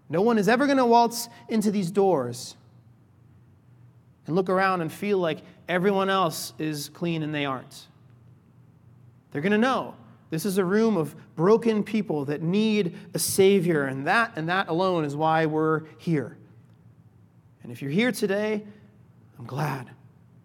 No 0.09 0.21
one 0.21 0.37
is 0.37 0.47
ever 0.47 0.65
going 0.65 0.77
to 0.77 0.85
waltz 0.85 1.27
into 1.49 1.71
these 1.71 1.91
doors 1.91 2.55
and 4.25 4.35
look 4.35 4.49
around 4.49 4.81
and 4.81 4.91
feel 4.91 5.17
like 5.17 5.39
everyone 5.67 6.09
else 6.09 6.53
is 6.59 6.89
clean 6.89 7.23
and 7.23 7.33
they 7.33 7.45
aren't. 7.45 7.87
They're 9.31 9.41
going 9.41 9.51
to 9.51 9.57
know 9.57 9.95
this 10.29 10.45
is 10.45 10.57
a 10.57 10.65
room 10.65 10.97
of 10.97 11.15
broken 11.35 11.83
people 11.83 12.25
that 12.25 12.41
need 12.41 12.95
a 13.13 13.19
Savior, 13.19 13.85
and 13.85 14.07
that 14.07 14.33
and 14.35 14.49
that 14.49 14.67
alone 14.67 15.05
is 15.05 15.15
why 15.15 15.45
we're 15.45 15.83
here. 15.97 16.37
And 17.63 17.71
if 17.71 17.81
you're 17.81 17.91
here 17.91 18.11
today, 18.11 18.63
I'm 19.39 19.45
glad. 19.45 19.89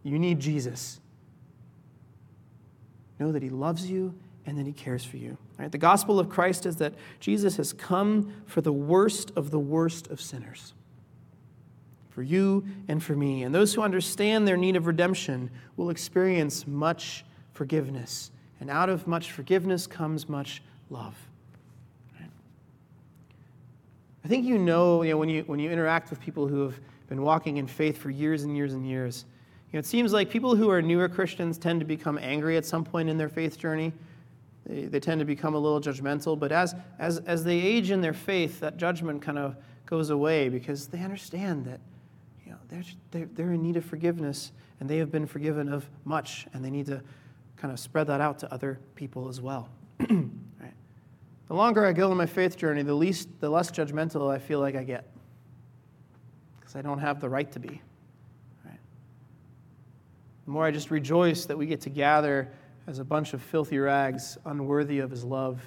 You 0.04 0.18
need 0.18 0.38
Jesus. 0.38 1.00
Know 3.18 3.32
that 3.32 3.42
He 3.42 3.50
loves 3.50 3.88
you 3.88 4.14
and 4.46 4.58
then 4.58 4.66
He 4.66 4.72
cares 4.72 5.04
for 5.04 5.16
you. 5.16 5.36
Right? 5.58 5.70
The 5.70 5.78
gospel 5.78 6.18
of 6.18 6.28
Christ 6.28 6.66
is 6.66 6.76
that 6.76 6.94
Jesus 7.20 7.56
has 7.56 7.72
come 7.72 8.32
for 8.46 8.60
the 8.60 8.72
worst 8.72 9.32
of 9.36 9.50
the 9.50 9.60
worst 9.60 10.08
of 10.08 10.20
sinners 10.20 10.74
for 12.12 12.22
you 12.22 12.64
and 12.88 13.02
for 13.02 13.16
me. 13.16 13.42
And 13.42 13.54
those 13.54 13.72
who 13.74 13.82
understand 13.82 14.46
their 14.46 14.56
need 14.56 14.76
of 14.76 14.86
redemption 14.86 15.50
will 15.76 15.90
experience 15.90 16.66
much 16.66 17.24
forgiveness. 17.54 18.30
And 18.60 18.70
out 18.70 18.88
of 18.88 19.06
much 19.06 19.32
forgiveness 19.32 19.86
comes 19.86 20.28
much 20.28 20.62
love. 20.90 21.16
I 24.24 24.28
think 24.28 24.46
you 24.46 24.56
know, 24.56 25.02
you 25.02 25.10
know 25.10 25.16
when, 25.16 25.28
you, 25.28 25.42
when 25.46 25.58
you 25.58 25.70
interact 25.70 26.10
with 26.10 26.20
people 26.20 26.46
who 26.46 26.62
have 26.62 26.78
been 27.08 27.22
walking 27.22 27.56
in 27.56 27.66
faith 27.66 27.98
for 27.98 28.08
years 28.08 28.44
and 28.44 28.56
years 28.56 28.72
and 28.72 28.86
years, 28.86 29.24
you 29.72 29.76
know, 29.76 29.80
it 29.80 29.86
seems 29.86 30.12
like 30.12 30.30
people 30.30 30.54
who 30.54 30.70
are 30.70 30.80
newer 30.80 31.08
Christians 31.08 31.58
tend 31.58 31.80
to 31.80 31.86
become 31.86 32.18
angry 32.18 32.56
at 32.56 32.64
some 32.64 32.84
point 32.84 33.08
in 33.08 33.16
their 33.16 33.28
faith 33.28 33.58
journey. 33.58 33.92
They, 34.66 34.82
they 34.84 35.00
tend 35.00 35.18
to 35.20 35.24
become 35.24 35.54
a 35.54 35.58
little 35.58 35.80
judgmental. 35.80 36.38
But 36.38 36.52
as, 36.52 36.74
as, 36.98 37.18
as 37.20 37.44
they 37.44 37.58
age 37.60 37.90
in 37.90 38.00
their 38.00 38.12
faith, 38.12 38.60
that 38.60 38.76
judgment 38.76 39.22
kind 39.22 39.38
of 39.38 39.56
goes 39.86 40.10
away 40.10 40.48
because 40.48 40.86
they 40.86 41.00
understand 41.00 41.64
that 41.66 41.80
they're, 42.72 42.82
they're, 43.10 43.28
they're 43.34 43.52
in 43.52 43.62
need 43.62 43.76
of 43.76 43.84
forgiveness, 43.84 44.52
and 44.80 44.88
they 44.88 44.96
have 44.96 45.12
been 45.12 45.26
forgiven 45.26 45.68
of 45.70 45.88
much, 46.04 46.46
and 46.54 46.64
they 46.64 46.70
need 46.70 46.86
to 46.86 47.02
kind 47.56 47.70
of 47.70 47.78
spread 47.78 48.06
that 48.06 48.20
out 48.20 48.38
to 48.40 48.52
other 48.52 48.80
people 48.94 49.28
as 49.28 49.40
well. 49.40 49.68
right? 50.00 50.72
The 51.48 51.54
longer 51.54 51.86
I 51.86 51.92
go 51.92 52.10
in 52.10 52.16
my 52.16 52.26
faith 52.26 52.56
journey, 52.56 52.82
the, 52.82 52.94
least, 52.94 53.28
the 53.40 53.50
less 53.50 53.70
judgmental 53.70 54.32
I 54.32 54.38
feel 54.38 54.58
like 54.58 54.74
I 54.74 54.84
get, 54.84 55.04
because 56.58 56.74
I 56.74 56.80
don't 56.80 56.98
have 56.98 57.20
the 57.20 57.28
right 57.28 57.50
to 57.52 57.60
be. 57.60 57.82
Right? 58.64 58.80
The 60.46 60.50
more 60.50 60.64
I 60.64 60.70
just 60.70 60.90
rejoice 60.90 61.44
that 61.44 61.58
we 61.58 61.66
get 61.66 61.82
to 61.82 61.90
gather 61.90 62.50
as 62.86 62.98
a 62.98 63.04
bunch 63.04 63.34
of 63.34 63.42
filthy 63.42 63.78
rags, 63.78 64.38
unworthy 64.44 64.98
of 64.98 65.10
his 65.10 65.24
love, 65.24 65.60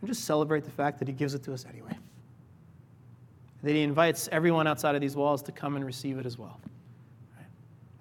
and 0.00 0.08
just 0.08 0.24
celebrate 0.24 0.64
the 0.64 0.70
fact 0.70 0.98
that 0.98 1.08
he 1.08 1.14
gives 1.14 1.34
it 1.34 1.42
to 1.44 1.52
us 1.52 1.64
anyway 1.68 1.96
that 3.62 3.72
he 3.72 3.82
invites 3.82 4.28
everyone 4.30 4.66
outside 4.66 4.94
of 4.94 5.00
these 5.00 5.16
walls 5.16 5.42
to 5.42 5.52
come 5.52 5.76
and 5.76 5.84
receive 5.84 6.18
it 6.18 6.26
as 6.26 6.38
well. 6.38 6.60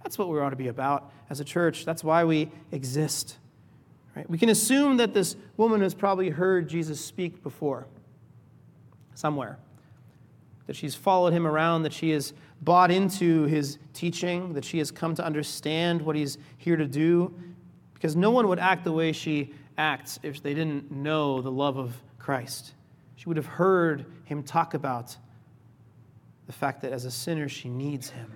That's 0.03 0.17
what 0.17 0.29
we 0.29 0.39
ought 0.39 0.51
to 0.51 0.55
be 0.55 0.67
about 0.67 1.11
as 1.29 1.39
a 1.39 1.43
church. 1.43 1.83
That's 1.83 2.03
why 2.03 2.23
we 2.23 2.49
exist. 2.71 3.37
Right? 4.15 4.29
We 4.29 4.37
can 4.37 4.49
assume 4.49 4.97
that 4.97 5.13
this 5.13 5.35
woman 5.57 5.81
has 5.81 5.93
probably 5.93 6.29
heard 6.29 6.69
Jesus 6.69 6.99
speak 6.99 7.43
before, 7.43 7.87
somewhere. 9.15 9.57
That 10.67 10.75
she's 10.75 10.95
followed 10.95 11.33
him 11.33 11.47
around, 11.47 11.83
that 11.83 11.93
she 11.93 12.11
has 12.11 12.33
bought 12.61 12.91
into 12.91 13.43
his 13.45 13.79
teaching, 13.93 14.53
that 14.53 14.65
she 14.65 14.77
has 14.77 14.91
come 14.91 15.15
to 15.15 15.25
understand 15.25 16.01
what 16.01 16.15
he's 16.15 16.37
here 16.57 16.77
to 16.77 16.87
do. 16.87 17.33
Because 17.97 18.15
no 18.15 18.29
one 18.29 18.47
would 18.47 18.59
act 18.59 18.83
the 18.83 18.91
way 18.91 19.11
she 19.11 19.53
acts 19.77 20.19
if 20.21 20.41
they 20.41 20.53
didn't 20.53 20.91
know 20.91 21.41
the 21.41 21.51
love 21.51 21.77
of 21.77 21.95
Christ. 22.19 22.73
She 23.15 23.25
would 23.25 23.37
have 23.37 23.47
heard 23.47 24.05
him 24.25 24.43
talk 24.43 24.75
about 24.75 25.17
the 26.45 26.53
fact 26.53 26.81
that 26.81 26.91
as 26.91 27.05
a 27.05 27.11
sinner 27.11 27.49
she 27.49 27.69
needs 27.69 28.09
him. 28.09 28.31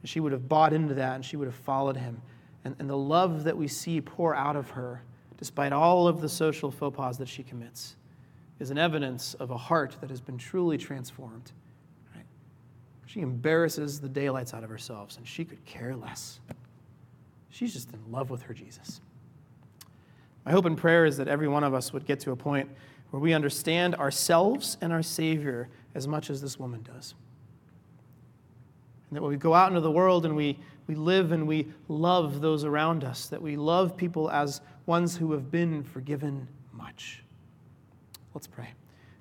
And 0.00 0.08
she 0.08 0.20
would 0.20 0.32
have 0.32 0.48
bought 0.48 0.72
into 0.72 0.94
that 0.94 1.16
and 1.16 1.24
she 1.24 1.36
would 1.36 1.46
have 1.46 1.54
followed 1.54 1.96
him 1.96 2.20
and, 2.64 2.74
and 2.78 2.88
the 2.88 2.96
love 2.96 3.44
that 3.44 3.56
we 3.56 3.68
see 3.68 4.00
pour 4.00 4.34
out 4.34 4.56
of 4.56 4.70
her, 4.70 5.02
despite 5.36 5.72
all 5.72 6.08
of 6.08 6.20
the 6.20 6.28
social 6.28 6.70
faux 6.70 6.96
pas 6.96 7.18
that 7.18 7.28
she 7.28 7.42
commits, 7.42 7.96
is 8.58 8.70
an 8.70 8.78
evidence 8.78 9.34
of 9.34 9.50
a 9.50 9.56
heart 9.56 9.96
that 10.00 10.10
has 10.10 10.20
been 10.20 10.38
truly 10.38 10.78
transformed. 10.78 11.52
She 13.06 13.20
embarrasses 13.20 14.00
the 14.00 14.08
daylights 14.08 14.54
out 14.54 14.64
of 14.64 14.70
herself, 14.70 15.16
and 15.18 15.28
she 15.28 15.44
could 15.44 15.64
care 15.64 15.94
less. 15.94 16.40
She's 17.54 17.72
just 17.72 17.92
in 17.92 18.00
love 18.10 18.30
with 18.30 18.42
her 18.42 18.52
Jesus. 18.52 19.00
My 20.44 20.50
hope 20.50 20.64
and 20.64 20.76
prayer 20.76 21.06
is 21.06 21.18
that 21.18 21.28
every 21.28 21.46
one 21.46 21.62
of 21.62 21.72
us 21.72 21.92
would 21.92 22.04
get 22.04 22.18
to 22.20 22.32
a 22.32 22.36
point 22.36 22.68
where 23.10 23.20
we 23.20 23.32
understand 23.32 23.94
ourselves 23.94 24.76
and 24.80 24.92
our 24.92 25.04
Savior 25.04 25.68
as 25.94 26.08
much 26.08 26.30
as 26.30 26.42
this 26.42 26.58
woman 26.58 26.82
does. 26.82 27.14
And 29.08 29.16
that 29.16 29.22
when 29.22 29.30
we 29.30 29.36
go 29.36 29.54
out 29.54 29.68
into 29.68 29.80
the 29.80 29.90
world 29.90 30.26
and 30.26 30.34
we 30.34 30.58
we 30.88 30.96
live 30.96 31.30
and 31.30 31.46
we 31.46 31.68
love 31.86 32.40
those 32.40 32.64
around 32.64 33.04
us, 33.04 33.28
that 33.28 33.40
we 33.40 33.56
love 33.56 33.96
people 33.96 34.28
as 34.32 34.60
ones 34.86 35.16
who 35.16 35.30
have 35.30 35.48
been 35.48 35.84
forgiven 35.84 36.48
much. 36.72 37.22
Let's 38.34 38.48
pray. 38.48 38.68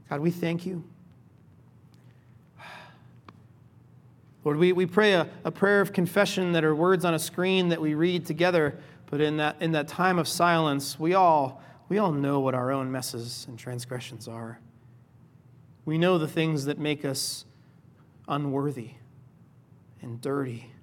God, 0.09 0.21
we 0.21 0.31
thank 0.31 0.65
you. 0.65 0.83
Lord, 4.43 4.57
we, 4.57 4.73
we 4.73 4.85
pray 4.85 5.13
a, 5.13 5.29
a 5.43 5.51
prayer 5.51 5.81
of 5.81 5.93
confession 5.93 6.51
that 6.51 6.63
are 6.63 6.75
words 6.75 7.05
on 7.05 7.13
a 7.13 7.19
screen 7.19 7.69
that 7.69 7.79
we 7.79 7.93
read 7.93 8.25
together, 8.25 8.77
but 9.09 9.21
in 9.21 9.37
that, 9.37 9.61
in 9.61 9.71
that 9.71 9.87
time 9.87 10.19
of 10.19 10.27
silence, 10.27 10.99
we 10.99 11.13
all, 11.13 11.61
we 11.89 11.97
all 11.97 12.11
know 12.11 12.39
what 12.39 12.53
our 12.53 12.71
own 12.71 12.91
messes 12.91 13.45
and 13.47 13.57
transgressions 13.57 14.27
are. 14.27 14.59
We 15.85 15.97
know 15.97 16.17
the 16.17 16.27
things 16.27 16.65
that 16.65 16.77
make 16.77 17.05
us 17.05 17.45
unworthy 18.27 18.91
and 20.01 20.19
dirty 20.19 20.73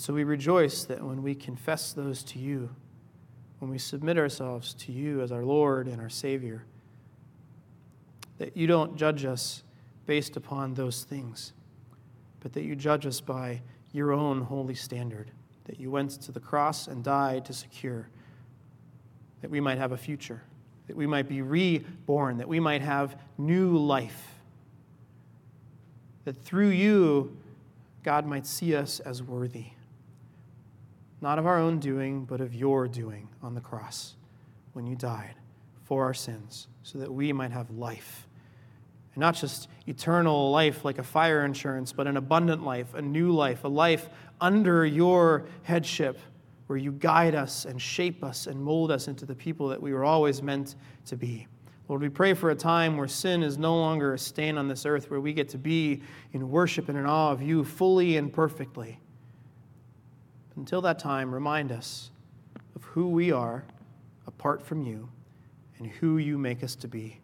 And 0.00 0.02
so 0.02 0.14
we 0.14 0.24
rejoice 0.24 0.84
that 0.84 1.02
when 1.02 1.22
we 1.22 1.34
confess 1.34 1.92
those 1.92 2.22
to 2.24 2.38
you, 2.38 2.70
when 3.58 3.70
we 3.70 3.76
submit 3.76 4.16
ourselves 4.16 4.72
to 4.72 4.92
you 4.92 5.20
as 5.20 5.30
our 5.30 5.44
Lord 5.44 5.88
and 5.88 6.00
our 6.00 6.08
Savior, 6.08 6.64
that 8.40 8.56
you 8.56 8.66
don't 8.66 8.96
judge 8.96 9.24
us 9.24 9.62
based 10.06 10.36
upon 10.36 10.74
those 10.74 11.04
things, 11.04 11.52
but 12.40 12.52
that 12.54 12.64
you 12.64 12.74
judge 12.74 13.06
us 13.06 13.20
by 13.20 13.60
your 13.92 14.10
own 14.12 14.40
holy 14.40 14.74
standard, 14.74 15.30
that 15.66 15.78
you 15.78 15.90
went 15.90 16.10
to 16.10 16.32
the 16.32 16.40
cross 16.40 16.88
and 16.88 17.04
died 17.04 17.44
to 17.44 17.52
secure, 17.52 18.08
that 19.42 19.50
we 19.50 19.60
might 19.60 19.78
have 19.78 19.92
a 19.92 19.96
future, 19.96 20.42
that 20.88 20.96
we 20.96 21.06
might 21.06 21.28
be 21.28 21.42
reborn, 21.42 22.38
that 22.38 22.48
we 22.48 22.58
might 22.58 22.82
have 22.82 23.14
new 23.38 23.76
life, 23.76 24.34
that 26.24 26.36
through 26.42 26.70
you, 26.70 27.36
God 28.02 28.26
might 28.26 28.46
see 28.46 28.74
us 28.74 28.98
as 29.00 29.22
worthy 29.22 29.66
not 31.20 31.38
of 31.38 31.46
our 31.46 31.58
own 31.58 31.78
doing, 31.78 32.24
but 32.24 32.40
of 32.40 32.54
your 32.54 32.88
doing 32.88 33.28
on 33.42 33.54
the 33.54 33.60
cross 33.60 34.14
when 34.72 34.86
you 34.86 34.96
died 34.96 35.34
for 35.84 36.04
our 36.04 36.14
sins, 36.14 36.68
so 36.82 36.98
that 36.98 37.12
we 37.12 37.32
might 37.32 37.50
have 37.50 37.70
life. 37.70 38.26
Not 39.20 39.34
just 39.34 39.68
eternal 39.86 40.50
life 40.50 40.82
like 40.82 40.96
a 40.96 41.02
fire 41.02 41.44
insurance, 41.44 41.92
but 41.92 42.06
an 42.06 42.16
abundant 42.16 42.64
life, 42.64 42.94
a 42.94 43.02
new 43.02 43.32
life, 43.32 43.64
a 43.64 43.68
life 43.68 44.08
under 44.40 44.86
your 44.86 45.44
headship 45.62 46.18
where 46.68 46.78
you 46.78 46.90
guide 46.92 47.34
us 47.34 47.66
and 47.66 47.80
shape 47.80 48.24
us 48.24 48.46
and 48.46 48.58
mold 48.58 48.90
us 48.90 49.08
into 49.08 49.26
the 49.26 49.34
people 49.34 49.68
that 49.68 49.82
we 49.82 49.92
were 49.92 50.06
always 50.06 50.40
meant 50.40 50.74
to 51.04 51.16
be. 51.16 51.46
Lord, 51.86 52.00
we 52.00 52.08
pray 52.08 52.32
for 52.32 52.48
a 52.48 52.54
time 52.54 52.96
where 52.96 53.08
sin 53.08 53.42
is 53.42 53.58
no 53.58 53.76
longer 53.76 54.14
a 54.14 54.18
stain 54.18 54.56
on 54.56 54.68
this 54.68 54.86
earth, 54.86 55.10
where 55.10 55.20
we 55.20 55.34
get 55.34 55.50
to 55.50 55.58
be 55.58 56.00
in 56.32 56.50
worship 56.50 56.88
and 56.88 56.96
in 56.96 57.04
awe 57.04 57.30
of 57.30 57.42
you 57.42 57.62
fully 57.62 58.16
and 58.16 58.32
perfectly. 58.32 58.98
Until 60.56 60.80
that 60.80 60.98
time, 60.98 61.30
remind 61.34 61.72
us 61.72 62.10
of 62.74 62.84
who 62.84 63.08
we 63.08 63.32
are 63.32 63.64
apart 64.26 64.62
from 64.62 64.86
you 64.86 65.10
and 65.78 65.88
who 65.88 66.16
you 66.16 66.38
make 66.38 66.64
us 66.64 66.74
to 66.76 66.88
be. 66.88 67.20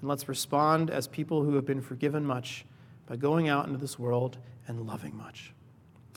And 0.00 0.08
let's 0.08 0.28
respond 0.28 0.90
as 0.90 1.08
people 1.08 1.42
who 1.42 1.54
have 1.54 1.64
been 1.64 1.80
forgiven 1.80 2.24
much 2.24 2.64
by 3.06 3.16
going 3.16 3.48
out 3.48 3.66
into 3.66 3.78
this 3.78 3.98
world 3.98 4.38
and 4.68 4.86
loving 4.86 5.16
much. 5.16 5.52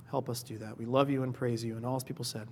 Help 0.10 0.30
us 0.30 0.44
do 0.44 0.58
that. 0.58 0.78
We 0.78 0.86
love 0.86 1.10
you 1.10 1.24
and 1.24 1.34
praise 1.34 1.64
you. 1.64 1.78
And 1.78 1.86
all 1.86 2.00
people 2.02 2.26
said, 2.26 2.48